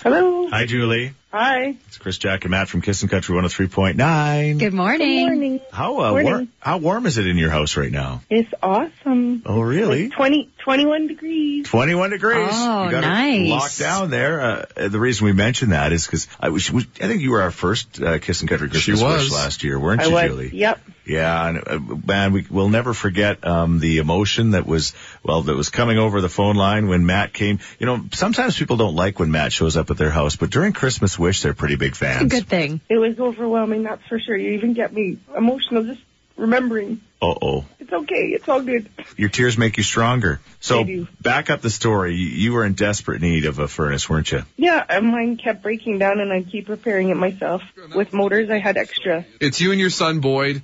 [0.03, 0.36] Hello.
[0.47, 0.59] Hello.
[0.59, 1.13] Hi, Julie.
[1.33, 1.77] Hi.
[1.89, 4.59] It's Chris Jack and Matt from Kissin' Country 103.9.
[4.59, 5.09] Good morning.
[5.09, 5.61] Good morning.
[5.73, 6.25] How uh, Morning.
[6.33, 8.23] war- how warm is it in your house right now?
[8.31, 9.43] It's awesome.
[9.45, 10.05] Oh, really?
[10.09, 11.67] Like 20, 21 degrees.
[11.69, 12.49] 21 degrees.
[12.53, 13.51] Oh, you got nice.
[13.51, 14.41] Locked down there.
[14.41, 17.43] Uh, the reason we mentioned that is because I, was, was- I think you were
[17.43, 20.23] our first uh, Kissin' Country Christmas She wish last year, weren't I you, was.
[20.29, 20.51] Julie?
[20.55, 20.81] Yep.
[21.07, 25.55] Yeah, and uh, man, we will never forget um, the emotion that was well that
[25.55, 27.61] was coming over the phone line when Matt came.
[27.79, 30.73] You know, sometimes people don't like when Matt shows up at their house, but during
[30.73, 32.23] Christmas Wish, they're pretty big fans.
[32.27, 32.43] It's a fans.
[32.43, 32.81] good thing.
[32.89, 34.37] It was overwhelming, that's for sure.
[34.37, 36.01] You even get me emotional just
[36.37, 37.01] remembering.
[37.23, 38.27] Uh oh, It's okay.
[38.35, 38.91] It's all good.
[39.17, 40.39] your tears make you stronger.
[40.61, 41.09] So They do.
[41.23, 42.15] back up the story.
[42.15, 44.43] You, you were in desperate need of a furnace, weren't you?
[44.57, 47.63] Yeah, and mine kept breaking down and I keep repairing it myself.
[47.95, 49.25] With motors, I had extra.
[49.41, 50.63] It's you and your son Boyd.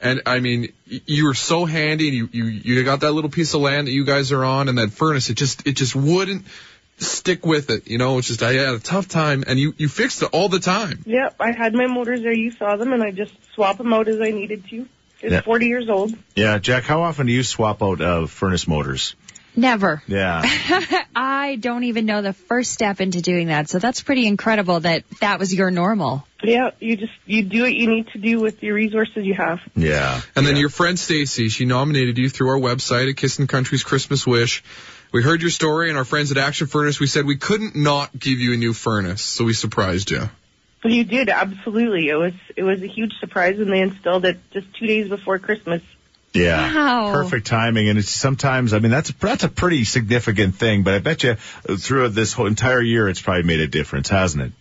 [0.00, 2.08] And I mean, you were so handy.
[2.08, 4.68] And you, you you got that little piece of land that you guys are on,
[4.68, 5.30] and that furnace.
[5.30, 6.44] It just it just wouldn't
[6.98, 7.88] stick with it.
[7.88, 10.48] You know, it's just I had a tough time, and you you fixed it all
[10.48, 11.02] the time.
[11.06, 12.32] Yep, I had my motors there.
[12.32, 14.86] You saw them, and I just swap them out as I needed to.
[15.20, 15.40] It's Yeah.
[15.42, 16.14] 40 years old.
[16.34, 16.82] Yeah, Jack.
[16.84, 19.14] How often do you swap out uh, furnace motors?
[19.54, 20.02] Never.
[20.06, 20.40] Yeah.
[21.14, 23.68] I don't even know the first step into doing that.
[23.68, 26.26] So that's pretty incredible that that was your normal.
[26.42, 29.60] Yeah, you just you do what you need to do with the resources you have.
[29.76, 30.22] Yeah.
[30.34, 34.26] And then your friend Stacy, she nominated you through our website at Kissin' Country's Christmas
[34.26, 34.64] Wish.
[35.12, 38.18] We heard your story, and our friends at Action Furnace, we said we couldn't not
[38.18, 40.30] give you a new furnace, so we surprised you.
[40.82, 42.08] But you did absolutely.
[42.08, 45.38] It was it was a huge surprise when they installed it just two days before
[45.38, 45.82] Christmas.
[46.32, 46.74] Yeah.
[46.74, 47.12] Wow.
[47.12, 47.88] Perfect timing.
[47.88, 51.36] And it's sometimes, I mean, that's, that's a pretty significant thing, but I bet you
[51.68, 54.52] uh, through this whole entire year, it's probably made a difference, hasn't it?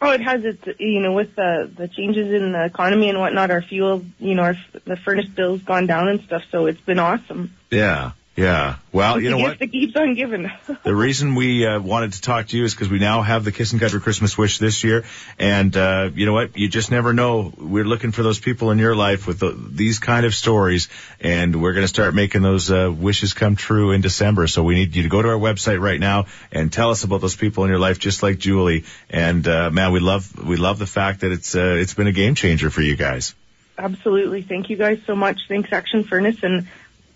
[0.00, 3.50] Oh, it has its you know with the the changes in the economy and whatnot.
[3.50, 6.42] Our fuel, you know, our the furnace bill's gone down and stuff.
[6.52, 7.52] So it's been awesome.
[7.68, 8.12] Yeah.
[8.38, 8.76] Yeah.
[8.92, 9.58] Well, you know what?
[9.58, 10.48] keeps on giving.
[10.84, 13.50] The reason we uh, wanted to talk to you is because we now have the
[13.50, 15.04] Kissin' Country Christmas Wish this year,
[15.40, 16.56] and uh, you know what?
[16.56, 17.52] You just never know.
[17.58, 20.88] We're looking for those people in your life with the, these kind of stories,
[21.20, 24.46] and we're going to start making those uh, wishes come true in December.
[24.46, 27.20] So we need you to go to our website right now and tell us about
[27.20, 28.84] those people in your life, just like Julie.
[29.10, 32.12] And uh, man, we love we love the fact that it's uh, it's been a
[32.12, 33.34] game changer for you guys.
[33.76, 34.42] Absolutely.
[34.42, 35.40] Thank you guys so much.
[35.48, 36.66] Thanks, Action Furnace, and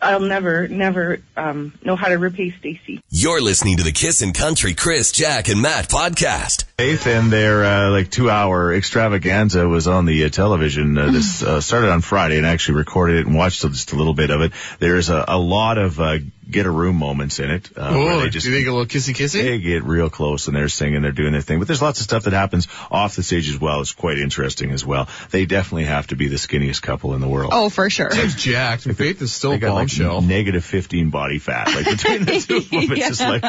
[0.03, 3.01] I'll never, never um, know how to repay Stacy.
[3.09, 6.65] You're listening to the Kissin' Country Chris, Jack, and Matt podcast.
[6.77, 10.99] Faith and their uh, like two hour extravaganza was on the uh, television.
[10.99, 13.97] Uh, this uh, started on Friday and I actually recorded it and watched just a
[13.97, 14.53] little bit of it.
[14.81, 16.19] There's a, a lot of uh,
[16.51, 17.71] get a room moments in it.
[17.77, 19.43] Uh, where Oh, they do just you think a little kissy kissy?
[19.43, 21.59] they get real close and they're singing, they're doing their thing.
[21.61, 23.81] But there's lots of stuff that happens off the stage as well.
[23.81, 25.09] It's quite interesting as well.
[25.31, 27.51] They definitely have to be the skinniest couple in the world.
[27.55, 28.11] Oh, for sure.
[28.11, 30.21] Seems jacked, and Faith is still They a got like bombshell.
[30.23, 31.69] negative 15 body fat.
[31.69, 33.09] Like between the two of them, it's Yeah.
[33.09, 33.45] just like,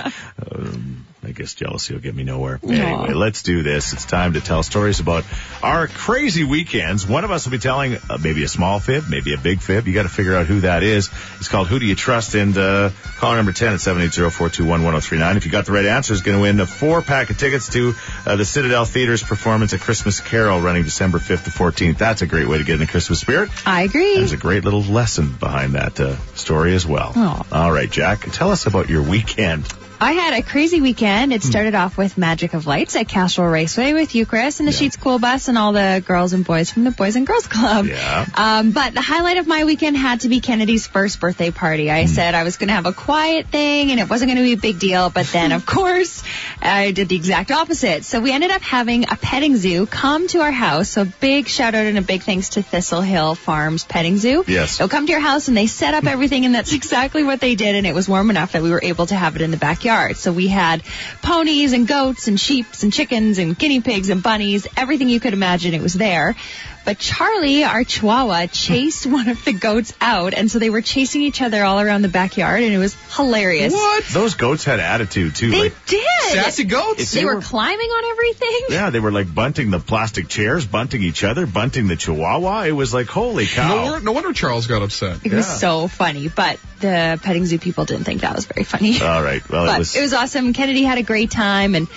[0.52, 2.60] um, I guess jealousy will get me nowhere.
[2.64, 3.94] Anyway, let's do this.
[3.94, 5.24] It's time to tell stories about
[5.62, 7.08] our crazy weekends.
[7.08, 9.88] One of us will be telling uh, maybe a small fib, maybe a big fib.
[9.88, 11.10] You got to figure out who that is.
[11.38, 12.36] It's called Who Do You Trust?
[12.36, 15.38] And uh, caller number 10 at 780-421-1039.
[15.38, 17.70] If you got the right answer, is going to win a four pack of tickets
[17.70, 17.94] to
[18.26, 21.98] uh, the Citadel Theater's performance at Christmas Carol running December 5th to 14th.
[21.98, 23.50] That's a great way to get in the Christmas spirit.
[23.66, 24.18] I agree.
[24.18, 27.14] There's a great little lesson behind that uh, story as well.
[27.16, 27.46] Aw.
[27.52, 29.72] All right, Jack, tell us about your weekend.
[30.00, 31.32] I had a crazy weekend.
[31.32, 31.36] Hmm.
[31.36, 34.72] It started off with Magic of Lights at Castrol Raceway with you, Chris, and the
[34.74, 34.78] Yeah.
[34.80, 37.88] Sheet School Bus and all the girls and boys from the Boys and Girls Club.
[37.88, 38.26] Yeah.
[38.36, 41.86] Um, but the highlight of my weekend had to be Kennedy's first birthday party.
[41.88, 41.94] Hmm.
[41.96, 44.44] I said I was going to have a quiet thing and it wasn't going to
[44.44, 46.22] be a big deal, but then of course
[46.62, 48.04] I did the exact opposite.
[48.04, 50.90] So we ended up having a petting zoo come to our house.
[50.90, 54.44] So big shout out and a big thanks to Thistle Hill Farms Petting Zoo.
[54.48, 54.78] Yes.
[54.78, 57.56] They'll come to your house and they set up everything and that's exactly what they
[57.56, 59.58] did and it was warm enough that we were able to have it in the
[59.58, 59.93] backyard.
[60.16, 60.82] So we had
[61.22, 65.34] ponies and goats and sheep and chickens and guinea pigs and bunnies, everything you could
[65.34, 66.36] imagine it was there.
[66.86, 71.22] But Charlie, our chihuahua, chased one of the goats out and so they were chasing
[71.22, 73.72] each other all around the backyard and it was hilarious.
[73.74, 74.04] What?
[74.06, 75.52] Those goats had attitude too.
[75.52, 76.04] They like, did.
[76.34, 77.12] Sassy goats?
[77.12, 78.60] They, They were, were- climbing on everything.
[78.70, 82.64] yeah, they were like bunting the plastic chairs, bunting each other, bunting the chihuahua.
[82.64, 83.68] It was like, holy cow.
[83.68, 85.20] No, no wonder Charles got upset.
[85.26, 89.02] It was so funny, but the petting zoo people didn't think that was very funny.
[89.02, 89.48] All right.
[89.50, 90.52] Well, but it was, awesome.
[90.54, 91.88] Kennedy had a great time, and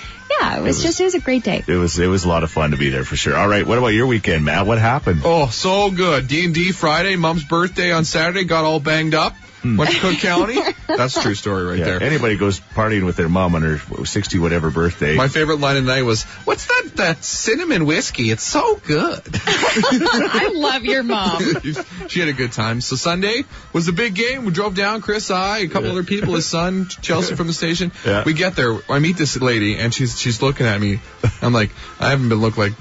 [0.40, 1.64] yeah, it was, was- just it was a great day.
[1.66, 3.36] it was, it was a lot of fun to be there for sure.
[3.36, 3.66] All right.
[3.66, 4.66] What about your weekend, Matt?
[4.66, 5.22] What happened?
[5.24, 6.28] Oh, so good.
[6.28, 9.34] D&D Friday, mom's birthday on Saturday, got all banged up.
[9.74, 10.60] Went to Cook County.
[10.86, 12.02] That's a true story right Yeah, there.
[12.02, 15.16] anybody goes partying with their mom on her 60 whatever birthday.
[15.16, 16.96] My favorite line of the night was, "What's that?
[16.96, 18.30] That cinnamon whiskey?
[18.30, 21.40] It's so good." I love your mom.
[22.08, 22.80] she had a good time.
[22.80, 24.44] So Sunday was the big game.
[24.44, 27.92] We drove down, Chris, I, a couple other people, his son, Chelsea from the station.
[28.04, 28.22] Yeah.
[28.24, 28.78] We get there.
[28.88, 31.00] I meet this lady, and she's she's looking at me.
[31.42, 32.72] I'm like, I haven't been looked like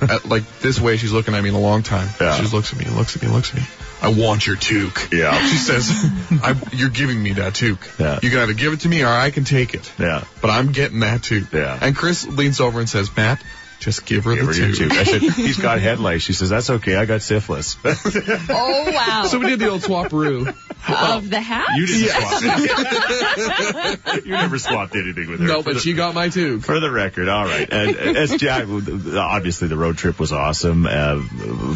[0.00, 0.96] at, like this way.
[0.96, 2.08] She's looking at me in a long time.
[2.20, 2.34] Yeah.
[2.36, 3.66] She just looks at me, looks at me, looks at me.
[4.02, 5.12] I want your toque.
[5.12, 5.38] Yeah.
[5.46, 5.88] She says,
[6.42, 8.00] I, "You're giving me that toque.
[8.00, 8.18] Yeah.
[8.20, 9.92] You got to give it to me, or I can take it.
[9.98, 10.24] yeah.
[10.40, 11.78] But I'm getting that toque." Yeah.
[11.80, 13.40] And Chris leans over and says, "Matt."
[13.82, 14.76] Just give her Give her the your toque.
[14.78, 14.92] tube.
[14.92, 16.22] I said, he's got head lice.
[16.22, 16.94] She says, that's okay.
[16.94, 17.76] I got syphilis.
[17.84, 19.24] Oh wow.
[19.26, 20.46] So we did the old swaparoo
[20.88, 21.68] of the hat?
[21.76, 24.24] you didn't swap it.
[24.26, 25.46] you never swapped anything with her.
[25.46, 26.62] No, but the- she got my toque.
[26.64, 27.68] For the record, all right.
[27.72, 31.16] And as Jack, obviously the road trip was awesome uh,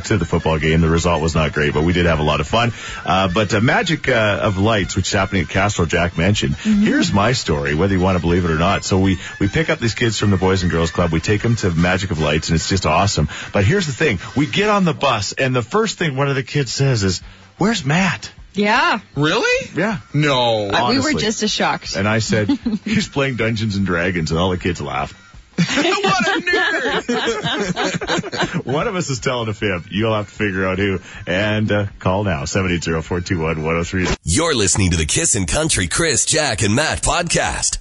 [0.04, 0.80] to the football game.
[0.80, 2.72] The result was not great, but we did have a lot of fun.
[3.04, 6.54] Uh, but uh, Magic uh, of Lights, which is happening at Castrol, Jack mentioned.
[6.56, 8.84] Here's my story, whether you want to believe it or not.
[8.84, 11.10] So we we pick up these kids from the Boys and Girls Club.
[11.12, 13.28] We take them to Magic of Lights, and it's just awesome.
[13.52, 16.36] But here's the thing: we get on the bus, and the first thing one of
[16.36, 17.20] the kids says is,
[17.58, 19.00] "Where's Matt?" Yeah.
[19.14, 19.70] Really?
[19.74, 19.98] Yeah.
[20.14, 20.70] No.
[20.70, 21.94] Uh, we were just as shocked.
[21.96, 22.48] And I said,
[22.84, 25.14] he's playing Dungeons and Dragons, and all the kids laughed.
[25.56, 27.46] what a nerd!
[28.72, 29.86] One of us is telling a fib.
[29.90, 31.00] You'll have to figure out who.
[31.26, 34.18] And uh, call now, 780-421-1038.
[34.22, 37.78] You're listening to the Kiss and Country Chris, Jack, and Matt podcast.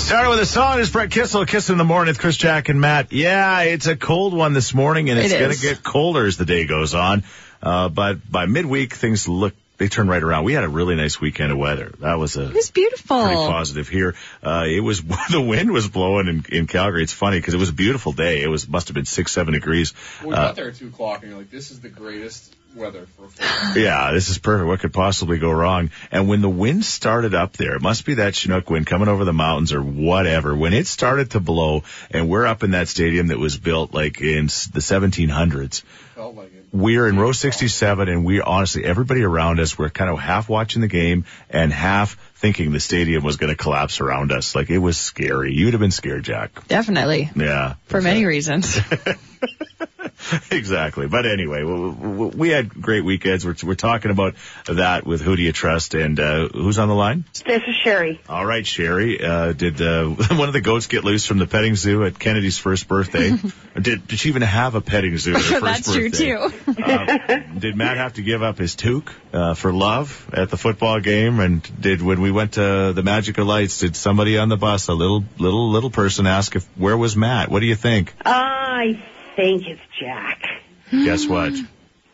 [0.00, 0.80] Started with a song.
[0.80, 3.12] It's Brett Kissel, Kiss in the Morning with Chris, Jack, and Matt.
[3.12, 6.36] Yeah, it's a cold one this morning, and it's It going to get colder as
[6.36, 7.22] the day goes on.
[7.62, 10.42] Uh, but by midweek, things look, they turn right around.
[10.44, 11.92] We had a really nice weekend of weather.
[12.00, 13.22] That was a It was beautiful.
[13.22, 14.16] pretty positive here.
[14.42, 17.04] Uh, it was the wind was blowing in, in Calgary.
[17.04, 18.42] It's funny because it was a beautiful day.
[18.42, 19.94] It was must have been six seven degrees.
[20.24, 23.06] we Uh, got there at 2 o'clock and you're like, this is the greatest weather
[23.06, 24.66] for a yeah, this is perfect.
[24.66, 25.90] What could possibly go wrong?
[26.10, 29.24] And when the wind started up there, it must be that Chinook wind coming over
[29.24, 30.54] the mountains or whatever.
[30.54, 34.20] When it started to blow, and we're up in that stadium that was built like
[34.20, 35.82] in the 1700s.
[36.14, 36.66] Felt like it.
[36.72, 40.82] We're in row 67 and we honestly, everybody around us, we're kind of half watching
[40.82, 44.54] the game and half thinking the stadium was going to collapse around us.
[44.54, 45.52] Like it was scary.
[45.52, 46.68] You'd have been scared, Jack.
[46.68, 47.30] Definitely.
[47.34, 47.74] Yeah.
[47.86, 48.78] For many reasons.
[50.50, 51.06] exactly.
[51.06, 53.44] But anyway, we, had great weekends.
[53.44, 54.34] We're, we're talking about
[54.66, 57.24] that with Who Do You Trust and uh, who's on the line?
[57.44, 58.20] This is Sherry.
[58.28, 59.22] All right, Sherry.
[59.22, 62.58] Uh, did uh, one of the goats get loose from the petting zoo at Kennedy's
[62.58, 63.36] first birthday?
[63.80, 66.74] Did, did she even have a petting zoo at her first That's true birthday?
[66.74, 66.82] too.
[66.82, 70.98] Uh, did Matt have to give up his toque uh, for love at the football
[71.00, 71.38] game?
[71.38, 74.88] And did when we went to the Magic of Lights, did somebody on the bus,
[74.88, 77.48] a little little little person, ask if where was Matt?
[77.48, 78.12] What do you think?
[78.24, 79.02] I
[79.40, 80.42] think it's Jack.
[80.90, 81.54] Guess what?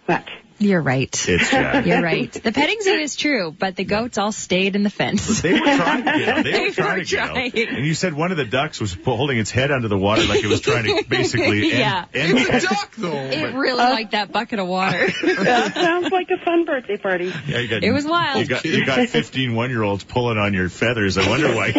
[0.07, 0.29] What?
[0.59, 1.13] You're right.
[1.29, 1.85] It's Jack.
[1.87, 2.33] You're right.
[2.33, 5.43] The petting zoo is true, but the goats all stayed in the fence.
[5.43, 6.45] They were trying to get out.
[6.45, 7.37] They, They were trying were to get out.
[7.37, 10.43] And you said one of the ducks was holding its head under the water like
[10.43, 12.05] it was trying to basically end, Yeah.
[12.15, 13.13] end It's a duck, though.
[13.13, 15.07] It really liked that bucket of water.
[15.23, 17.33] That sounds like a fun birthday party.
[17.47, 18.41] Yeah, you got, It was wild.
[18.41, 21.19] You got, you got 15 one-year-olds pulling on your feathers.
[21.19, 21.73] I wonder why.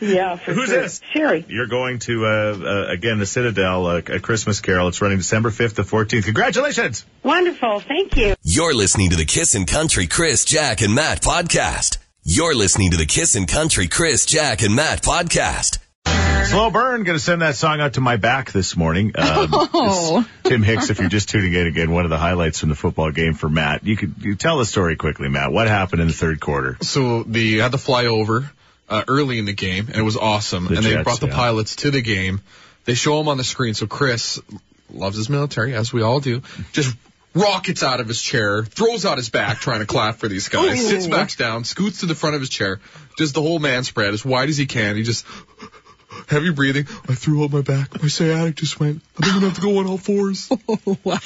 [0.00, 0.82] Yeah, for Who's sure.
[0.82, 1.00] this?
[1.12, 1.44] Sherry.
[1.48, 4.88] You're going to, uh, uh, again, the Citadel, uh, a Christmas Carol.
[4.88, 6.24] It's running December 5th to 14th.
[6.24, 6.91] Congratulations!
[7.22, 7.80] Wonderful.
[7.80, 8.34] Thank you.
[8.42, 11.98] You're listening to the Kiss and Country Chris, Jack, and Matt podcast.
[12.24, 15.78] You're listening to the Kiss and Country Chris, Jack, and Matt podcast.
[16.46, 19.12] Slow Burn, going to send that song out to my back this morning.
[19.16, 20.26] Um, Oh.
[20.40, 22.74] it's Tim Hicks, if you're just tuning in again, one of the highlights from the
[22.74, 23.84] football game for Matt.
[23.84, 25.52] You could you tell the story quickly, Matt.
[25.52, 26.76] What happened in the third quarter?
[26.82, 28.50] So the had to fly over
[28.88, 30.66] uh, early in the game, and it was awesome.
[30.66, 31.34] The and they brought the yeah.
[31.34, 32.40] pilots to the game.
[32.84, 33.74] They show them on the screen.
[33.74, 34.40] So Chris
[34.94, 36.42] loves his military, as we all do.
[36.72, 36.96] Just
[37.34, 40.86] rockets out of his chair, throws out his back, trying to clap for these guys.
[40.86, 42.80] Sits back down, scoots to the front of his chair,
[43.16, 44.96] does the whole man spread as wide as he can.
[44.96, 45.26] He just
[46.28, 46.86] heavy breathing.
[47.08, 48.00] I threw out my back.
[48.00, 49.02] My sciatic just went.
[49.18, 50.50] I think I'm gonna have to go on all fours.
[51.04, 51.18] wow.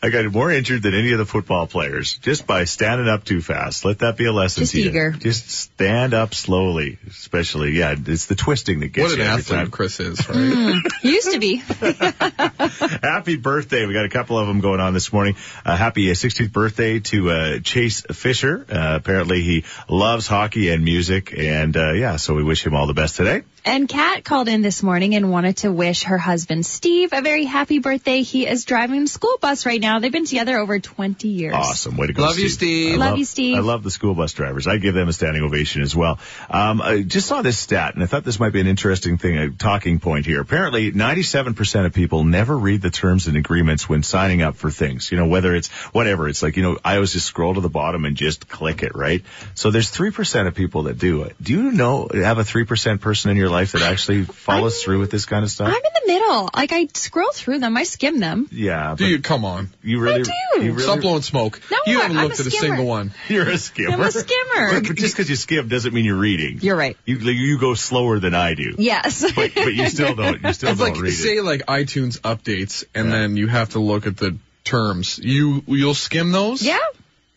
[0.00, 3.40] I got more injured than any of the football players just by standing up too
[3.40, 3.84] fast.
[3.84, 4.90] Let that be a lesson Just to you.
[4.90, 5.10] eager.
[5.10, 9.18] Just stand up slowly, especially, yeah, it's the twisting that gets you.
[9.18, 9.70] What an you every athlete time.
[9.70, 10.82] Chris is, right?
[11.02, 11.56] He used to be.
[13.02, 13.86] Happy birthday.
[13.86, 15.36] We got a couple of them going on this morning.
[15.64, 18.64] Uh, happy uh, 16th birthday to uh, Chase Fisher.
[18.70, 21.34] Uh, apparently he loves hockey and music.
[21.36, 23.42] And uh, yeah, so we wish him all the best today.
[23.64, 27.44] And Kat called in this morning and wanted to wish her husband Steve a very
[27.44, 28.22] happy birthday.
[28.22, 29.98] He is driving the school bus right now.
[29.98, 31.54] They've been together over 20 years.
[31.54, 31.96] Awesome.
[31.96, 32.94] Way to go, Love you, Steve.
[32.94, 33.56] I Love you, Steve.
[33.56, 34.66] I love the school bus drivers.
[34.66, 36.18] I give them a standing ovation as well.
[36.48, 39.36] Um, I just saw this stat, and I thought this might be an interesting thing,
[39.36, 40.40] a talking point here.
[40.40, 45.12] Apparently, 97% of people never read the terms and agreements when signing up for things.
[45.12, 46.28] You know, whether it's whatever.
[46.28, 48.94] It's like, you know, I always just scroll to the bottom and just click it,
[48.94, 49.22] right?
[49.54, 51.36] So there's 3% of people that do it.
[51.40, 55.10] Do you know, have a 3% person in your life that actually follows through with
[55.10, 55.68] this kind of stuff?
[55.68, 56.50] I'm in the middle.
[56.54, 57.76] Like I scroll through them.
[57.76, 58.48] I skim them.
[58.52, 58.94] yeah.
[58.96, 59.70] Do you come on?
[59.82, 60.22] you really, I
[60.56, 60.64] do.
[60.64, 61.60] you really, Stop blowing smoke.
[61.70, 63.12] No, you haven't I'm looked a at a single one.
[63.28, 63.92] You're a skimmer.
[63.94, 64.72] I'm a skimmer.
[64.80, 66.58] But, but just because you skim doesn't mean you're reading.
[66.60, 66.96] You're right.
[67.06, 68.74] You you go slower than I do.
[68.78, 69.24] Yes.
[69.34, 71.44] But but you still don't you still It's don't like read say it.
[71.44, 73.12] like iTunes updates, and Yeah.
[73.18, 75.18] then you have to look at the terms.
[75.22, 76.62] You you'll skim those.
[76.62, 76.78] Yeah.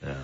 [0.03, 0.15] Yeah.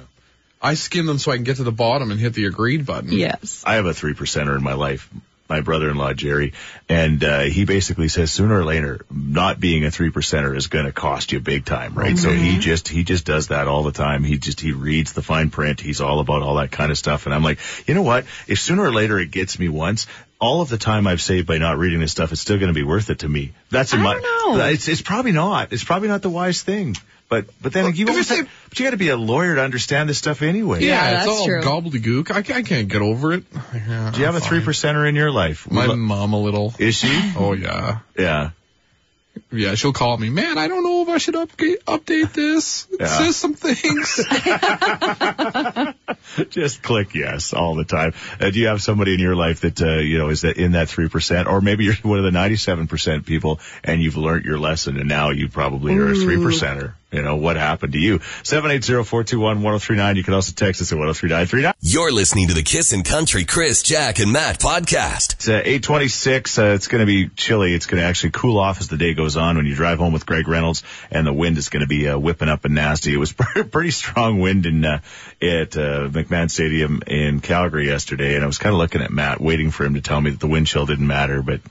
[0.60, 3.12] I skim them so I can get to the bottom and hit the agreed button.
[3.12, 3.62] Yes.
[3.66, 5.08] I have a three percenter in my life.
[5.50, 6.54] My brother-in-law Jerry,
[6.90, 10.86] and uh, he basically says sooner or later, not being a three percenter is going
[10.86, 12.18] to cost you big time, right?
[12.18, 14.24] So he just he just does that all the time.
[14.24, 15.80] He just he reads the fine print.
[15.80, 18.26] He's all about all that kind of stuff, and I'm like, you know what?
[18.48, 20.08] If sooner or later it gets me once,
[20.40, 22.74] all of the time I've saved by not reading this stuff, it's still going to
[22.74, 23.54] be worth it to me.
[23.70, 24.14] That's in I my.
[24.14, 24.66] don't know.
[24.66, 25.74] It's it's probably not.
[25.74, 26.96] It's probably not the wise thing.
[27.30, 29.62] But but then you if almost have, but you got to be a lawyer to
[29.62, 30.82] understand this stuff anyway.
[30.82, 31.62] Yeah, Yeah, it's that's all true.
[31.62, 32.32] gobbledygook.
[32.32, 33.44] I, ca- I can't get over it.
[33.74, 35.70] Yeah, Do you have a three percenter in your life?
[35.70, 36.74] My Lo- mom a little.
[36.80, 37.34] Is she?
[37.38, 38.52] Oh yeah, Yeah.
[39.52, 39.76] yeah.
[39.76, 40.58] She'll call me, man.
[40.58, 42.88] I don't know if I should update update this.
[42.92, 43.08] It Yeah.
[43.08, 44.26] says some things.
[46.50, 48.14] Just click yes all the time.
[48.40, 50.74] Uh, do you have somebody in your life that uh, you know is that in
[50.74, 54.46] that three percent, or maybe you're one of the ninety-seven percent people, and you've learned
[54.46, 56.94] your lesson, and now you probably are a three percenter.
[57.12, 58.20] You know what happened to you?
[58.44, 60.18] Seven eight zero four two one one zero three nine.
[60.18, 61.74] You can also text us at one zero three nine three nine.
[61.80, 65.36] You're listening to the Kissin' Country Chris, Jack, and Matt podcast.
[65.36, 66.60] It's uh, 826.
[66.60, 67.74] Uh, it's going to be chilly.
[67.74, 70.12] It's going to actually cool off as the day goes on when you drive home
[70.12, 73.14] with Greg Reynolds, and the wind is going to be uh, whipping up and nasty.
[73.14, 73.32] It was
[73.72, 75.00] pretty strong wind in uh,
[75.42, 79.40] at uh, McMahon Stadium in Calgary yesterday, and I was kind of looking at Matt,
[79.40, 81.62] waiting for him to tell me that the wind chill didn't matter, but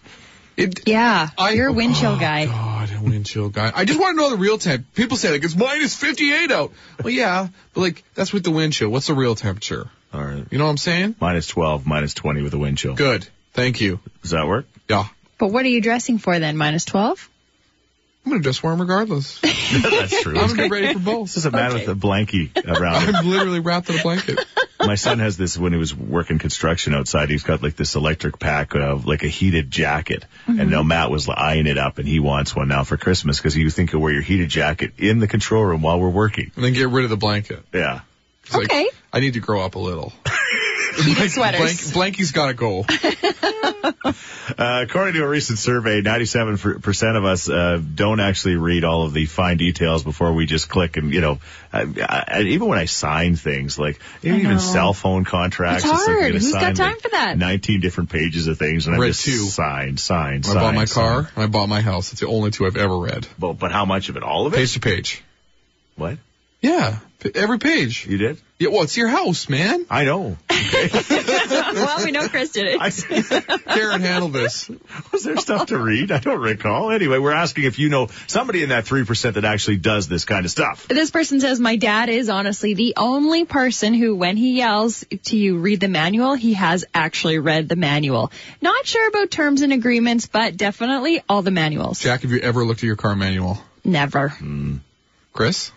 [0.57, 1.31] It, Yeah.
[1.37, 2.47] I- You're a oh, wind chill oh, guy.
[2.47, 3.71] God, a wind chill guy.
[3.75, 4.95] I just want to know the real temp.
[4.95, 6.73] People say like it's minus 58 out.
[7.03, 8.89] Well, yeah, but like that's with the wind chill.
[8.89, 9.91] What's the real temperature?
[10.15, 11.17] all right, You know what I'm saying?
[11.21, 12.95] minus 12, minus 20 with a wind chill.
[12.95, 13.29] Good.
[13.53, 14.01] Thank you.
[14.23, 14.67] Does that work?
[14.89, 15.09] Yeah.
[15.39, 16.57] But what are you dressing for then?
[16.57, 17.29] Minus 12?
[18.27, 19.39] I'm gonna just wear them regardless.
[19.41, 20.37] That's true.
[20.37, 21.29] I'm gonna get ready for both.
[21.29, 23.15] This is a man with a blankie around him.
[23.15, 24.45] I'm literally wrapped in a blanket.
[24.81, 27.31] My son has this when he was working construction outside.
[27.31, 30.25] He's got like this electric pack of like a heated jacket.
[30.47, 30.71] And mm-hmm.
[30.71, 33.71] now Matt was eyeing it up and he wants one now for Christmas because you
[33.71, 36.51] think you'll wear your heated jacket in the control room while we're working.
[36.57, 37.65] And then get rid of the blanket.
[37.73, 38.01] Yeah.
[38.43, 38.89] It's like, Okay.
[39.13, 40.13] I need to grow up a little.
[40.97, 41.93] Heated sweaters.
[41.93, 42.85] Blank, Blanky's gotta go.
[44.49, 49.13] Uh, according to a recent survey, 97% of us uh, don't actually read all of
[49.13, 51.41] the fine details before we just click and, you know,
[51.73, 55.85] I, I, even when I sign things, like even cell phone contracts.
[55.85, 56.21] It's hard.
[56.21, 57.37] gonna Who's got time like, for that?
[57.37, 59.33] 19 different pages of things and I just two.
[59.33, 60.55] sign, sign, I sign.
[60.55, 61.03] bought my sign.
[61.03, 62.13] car and I bought my house.
[62.13, 63.27] It's the only two I've ever read.
[63.37, 64.23] But, but how much of it?
[64.23, 64.59] All of it?
[64.59, 65.25] Page to page.
[65.97, 66.19] What?
[66.61, 66.99] Yeah.
[67.35, 68.07] Every page.
[68.07, 68.39] You did?
[68.59, 69.87] Yeah, well, it's your house, man.
[69.91, 70.37] I know.
[71.75, 72.81] well, we know Chris did it.
[72.81, 72.91] I,
[73.75, 74.71] Karen, handled this.
[75.13, 76.13] was there stuff to read?
[76.13, 76.91] I don't recall.
[76.91, 80.45] Anyway, we're asking if you know somebody in that 3% that actually does this kind
[80.45, 80.87] of stuff.
[80.89, 85.37] This person says, my dad is honestly the only person who, when he yells to
[85.37, 88.31] you, read the manual, he has actually read the manual.
[88.61, 92.01] Not sure about terms and agreements, but definitely all the manuals.
[92.01, 93.59] Jack, have you ever looked at your car manual?
[93.85, 94.29] Never.
[94.29, 94.77] Hmm.
[95.33, 95.71] Chris?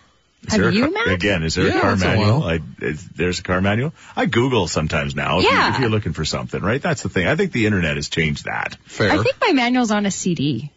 [0.46, 1.08] Is Have there a you, car- Matt?
[1.14, 2.40] Again, is there Yeah, a car once in a manual?
[2.40, 2.48] while.
[2.48, 3.92] I, is, there's a car manual.
[4.16, 6.80] I Google sometimes now if, You, if you're looking for something, right?
[6.80, 7.26] That's the thing.
[7.26, 8.76] I think the internet has changed that.
[8.86, 9.12] Fair.
[9.12, 10.70] I think my manual's on a CD.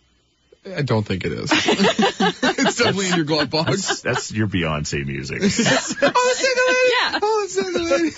[0.66, 1.50] I don't think it is.
[1.54, 4.00] it's definitely in your glove box.
[4.02, 5.40] That's your Beyonce music.
[5.42, 6.94] oh, let's the lady.
[7.02, 7.20] Yeah.
[7.22, 8.12] Oh, let's take the lady.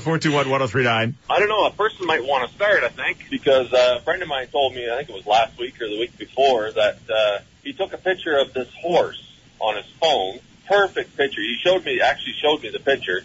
[0.00, 1.14] 780-421-1039.
[1.30, 1.66] I don't know.
[1.66, 4.74] A person might want to start, I think, because uh, a friend of mine told
[4.74, 7.92] me, I think it was last week or the week before, that uh, he took
[7.92, 9.22] a picture of this horse
[9.60, 10.40] on his phone.
[10.72, 11.40] Perfect picture.
[11.40, 13.22] He showed me, actually showed me the picture,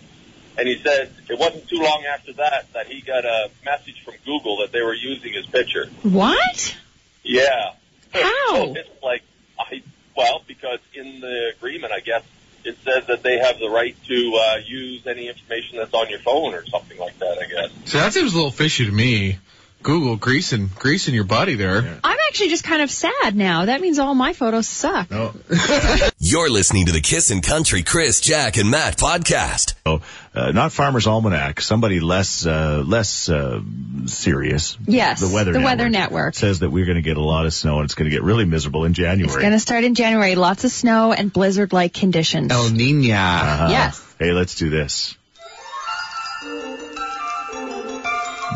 [0.57, 4.15] and he said it wasn't too long after that that he got a message from
[4.25, 5.87] Google that they were using his picture.
[6.03, 6.77] What?
[7.23, 7.73] Yeah.
[8.13, 8.55] How?
[8.55, 9.21] So it's like,
[9.59, 9.81] I
[10.15, 12.23] well, because in the agreement, I guess
[12.63, 16.19] it says that they have the right to uh, use any information that's on your
[16.19, 17.37] phone or something like that.
[17.39, 17.91] I guess.
[17.91, 19.39] So that seems a little fishy to me.
[19.83, 21.99] Google greasing, greasing your buddy there.
[22.03, 23.65] I'm actually just kind of sad now.
[23.65, 25.09] That means all my photos suck.
[25.09, 25.33] No.
[26.19, 29.73] You're listening to the Kissin' Country Chris, Jack, and Matt podcast.
[29.87, 30.01] So,
[30.35, 31.61] uh, not Farmer's Almanac.
[31.61, 33.59] Somebody less uh, less uh,
[34.05, 34.77] serious.
[34.85, 36.35] Yes, the Weather the Network Weather Network.
[36.35, 38.21] says that we're going to get a lot of snow and it's going to get
[38.21, 39.33] really miserable in January.
[39.33, 40.35] It's going to start in January.
[40.35, 42.51] Lots of snow and blizzard-like conditions.
[42.51, 43.15] El Nina.
[43.15, 44.15] Uh, yes.
[44.19, 45.17] Hey, let's do this.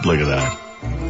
[0.05, 0.59] Look at that.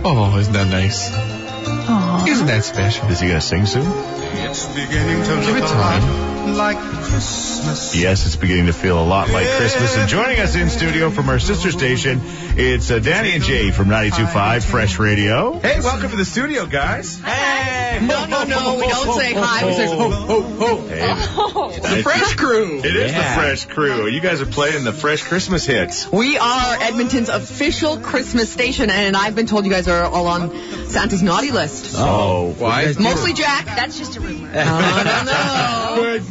[0.05, 1.50] Oh, isn't that nice?
[1.91, 2.25] Aw.
[2.25, 3.07] Isn't that special?
[3.09, 3.85] Is he going to sing soon?
[3.85, 6.30] It's beginning to Give it look a time.
[6.45, 7.95] Lot like Christmas.
[7.95, 9.95] Yes, it's beginning to feel a lot like Christmas.
[9.97, 13.87] And joining us in studio from our sister station, it's uh, Danny and Jay from
[13.87, 15.59] 92.5 Fresh Radio.
[15.59, 17.19] Hey, welcome to the studio, guys.
[17.19, 17.99] Hey!
[18.01, 21.69] No, no, no, we don't say hi, we say ho, ho, ho.
[21.69, 22.79] Hey, The Fresh Crew.
[22.79, 23.17] it is Yeah.
[23.35, 24.07] the Fresh Crew.
[24.07, 26.09] You guys are playing the Fresh Christmas hits.
[26.11, 30.51] We are Edmonton's official Christmas station, and I've been told you guys are all on
[30.87, 31.95] Santa's naughty list.
[31.97, 32.93] Oh, Why?
[32.99, 33.65] Mostly Jack.
[33.65, 34.49] That's just a rumor.
[34.55, 35.25] I don't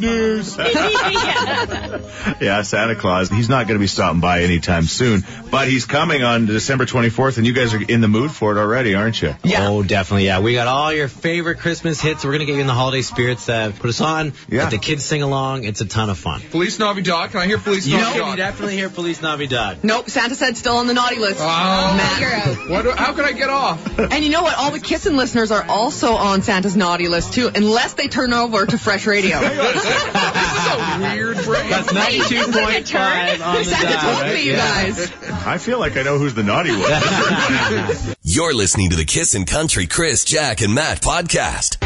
[0.01, 0.57] Good news.
[0.57, 1.99] yeah.
[2.41, 3.29] Yeah, Santa Claus.
[3.29, 7.37] He's not going to be stopping by anytime soon, but he's coming on December 24th,
[7.37, 9.35] and you guys are in the mood for it already, aren't you?
[9.43, 9.67] Yeah.
[9.69, 10.25] Oh, definitely.
[10.25, 12.23] Yeah, we got all your favorite Christmas hits.
[12.25, 13.47] We're gonna get you in the holiday spirits.
[13.47, 14.33] Uh, put us on.
[14.49, 14.63] Yeah.
[14.63, 15.65] Let the kids sing along.
[15.65, 16.39] It's a ton of fun.
[16.41, 17.31] Feliz Navidad.
[17.31, 18.17] Can I hear Police You Navidad?
[18.19, 19.83] know, you definitely hear Feliz Navidad.
[19.83, 21.39] Nope, Santa said still on the naughty list.
[21.41, 22.69] Oh, Matt.
[22.69, 23.99] What, do- how can I get off?
[24.11, 24.57] And you know what?
[24.57, 28.65] All the kissing listeners are also on Santa's naughty list too, unless they turn over
[28.65, 29.37] to Fresh Radio.
[29.91, 31.69] This is a weird break.
[31.69, 34.43] That's ninety-two point five on the Santa dot, right?
[34.43, 35.11] you guys.
[35.45, 38.15] I feel like I know who's the naughty one.
[38.23, 41.77] You're listening to the Kissin' Country Chris, Jack, and Matt podcast.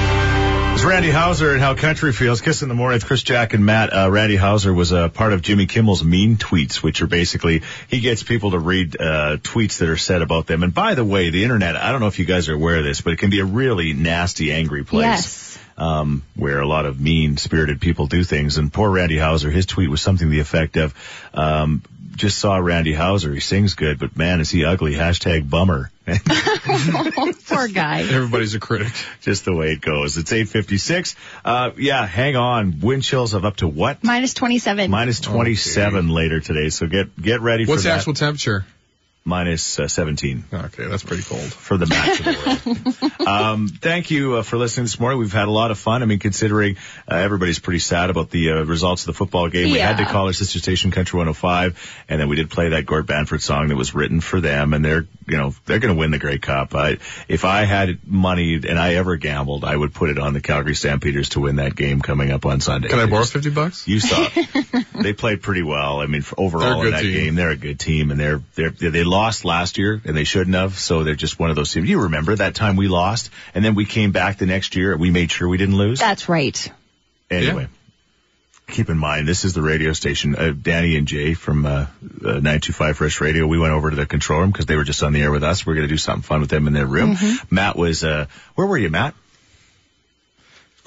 [0.76, 2.42] It's Randy Houser and How Country Feels.
[2.42, 3.94] Kiss in the Morning with Chris Jack and Matt.
[3.94, 8.02] Uh, Randy Houser was a part of Jimmy Kimmel's Mean Tweets, which are basically, he
[8.02, 10.64] gets people to read uh, tweets that are said about them.
[10.64, 12.84] And by the way, the internet, I don't know if you guys are aware of
[12.84, 15.04] this, but it can be a really nasty, angry place.
[15.06, 15.45] Yes.
[15.78, 18.58] Um, where a lot of mean spirited people do things.
[18.58, 20.94] And poor Randy Houser, his tweet was something to the effect of,
[21.34, 21.84] um,
[22.16, 23.34] just saw Randy Houser.
[23.34, 24.94] He sings good, but man, is he ugly.
[24.94, 25.92] Hashtag bummer.
[27.48, 28.02] Poor guy.
[28.02, 28.94] Everybody's a critic.
[29.22, 30.18] just the way it goes.
[30.18, 31.16] It's 856.
[31.44, 32.80] Uh, yeah, hang on.
[32.80, 34.04] Wind chills of up to what?
[34.04, 34.90] Minus 27.
[34.90, 36.70] Minus 27 later today.
[36.70, 37.98] So get, get ready What's for the that.
[37.98, 38.66] actual temperature?
[39.28, 41.42] Minus, uh, 17 Okay, that's pretty cold.
[41.42, 43.28] for the match of the world.
[43.28, 45.18] um, thank you uh, for listening this morning.
[45.18, 46.04] We've had a lot of fun.
[46.04, 46.78] I mean, considering
[47.10, 50.06] uh, everybody's pretty sad about the uh, results of the football game, we had to
[50.06, 53.70] call our sister station Country 105, and then we did play that Gord Bamford song
[53.70, 56.38] that was written for them, and they're, you know, they're going to win the Grey
[56.38, 56.76] Cup.
[56.76, 60.42] I, if I had money and I ever gambled, I would put it on the
[60.42, 62.90] Calgary Stampeders to win that game coming up on Sunday.
[62.90, 63.88] Can I borrow 50 bucks?
[63.88, 64.30] you saw
[65.02, 66.00] they played pretty well.
[66.00, 67.14] I mean, for overall in that team.
[67.14, 70.56] game, they're a good team, and they're they're they lost last year, and they shouldn't
[70.56, 70.78] have.
[70.78, 71.90] So they're just one of those teams.
[71.90, 75.00] You remember that time we lost, and then we came back the next year, and
[75.02, 76.00] we made sure we didn't lose.
[76.00, 76.72] That's right.
[77.32, 77.68] anyway.
[78.68, 80.36] Keep in mind, this is the radio station.
[80.36, 81.86] Uh, Danny and Jay from uh, uh,
[82.24, 83.46] 925 Fresh Radio.
[83.46, 85.44] We went over to the control room because they were just on the air with
[85.44, 85.66] us.
[85.68, 87.16] We're going to do something fun with them in their room.
[87.52, 89.14] Matt was, uh, where were you, Matt?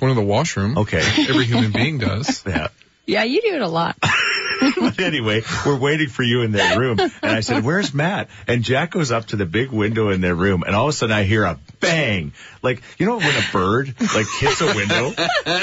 [0.01, 0.77] Going to the washroom.
[0.77, 1.03] Okay.
[1.29, 2.45] Every human being does.
[2.57, 2.69] Yeah.
[3.07, 3.97] Yeah, you do it a lot.
[4.81, 6.99] but anyway, we're waiting for you in their room.
[6.99, 8.29] And I said, where's Matt?
[8.47, 10.93] And Jack goes up to the big window in their room and all of a
[10.93, 12.33] sudden I hear a bang.
[12.63, 15.13] Like, you know when a bird like hits a window?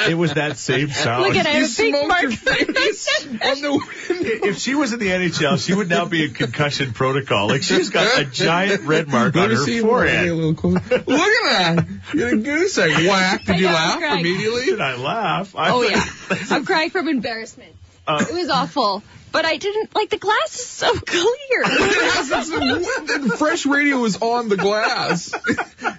[0.09, 1.23] It was that same sound.
[1.23, 2.21] Look at I You big smoked mark.
[2.23, 4.47] your face on the window.
[4.47, 7.47] if she was in the NHL, she would now be in concussion protocol.
[7.49, 9.81] Like she's got a giant red mark Let on her see.
[9.81, 10.31] Forehead.
[10.31, 10.71] little.
[10.71, 11.85] Look at that.
[12.13, 13.07] You had a goose egg.
[13.07, 13.45] Whack.
[13.45, 14.65] Did you Yeah, laugh immediately?
[14.65, 15.55] Did I laugh?
[15.55, 15.91] I Oh thought-
[16.29, 16.45] yeah.
[16.55, 17.75] I'm crying from embarrassment.
[18.07, 19.03] Uh, it was awful.
[19.31, 21.25] But I didn't like the glass is so clear.
[21.63, 25.33] Yes, it's the fresh radio is on the glass.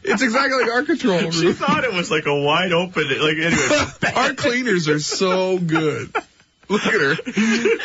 [0.05, 1.33] It's exactly like our control room.
[1.33, 3.87] She thought it was like a wide open, like anyway.
[4.17, 6.15] Our cleaners are so good.
[6.69, 7.15] Look at her.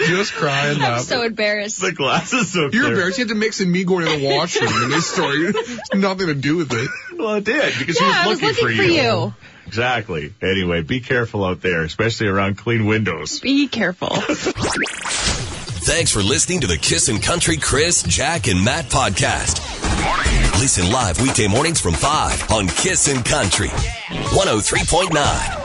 [0.08, 1.06] Just crying, I'm laughing.
[1.06, 1.82] so embarrassed.
[1.82, 2.72] The glass is so clear.
[2.72, 2.94] You're clear.
[2.94, 3.18] embarrassed.
[3.20, 5.48] You had to mix in me going to the washroom in this story.
[5.54, 6.90] It's nothing to do with it.
[7.18, 9.34] Well, it did because she Yeah, I was was looking, looking for you.
[9.68, 10.34] Exactly.
[10.42, 13.40] Anyway, be careful out there, especially around clean windows.
[13.40, 14.10] Be careful.
[15.84, 19.60] Thanks for listening to the Kissin' Country Chris, Jack, and Matt podcast.
[20.60, 25.61] Listen live weekday mornings from 5 on Kissin' Country 103.9.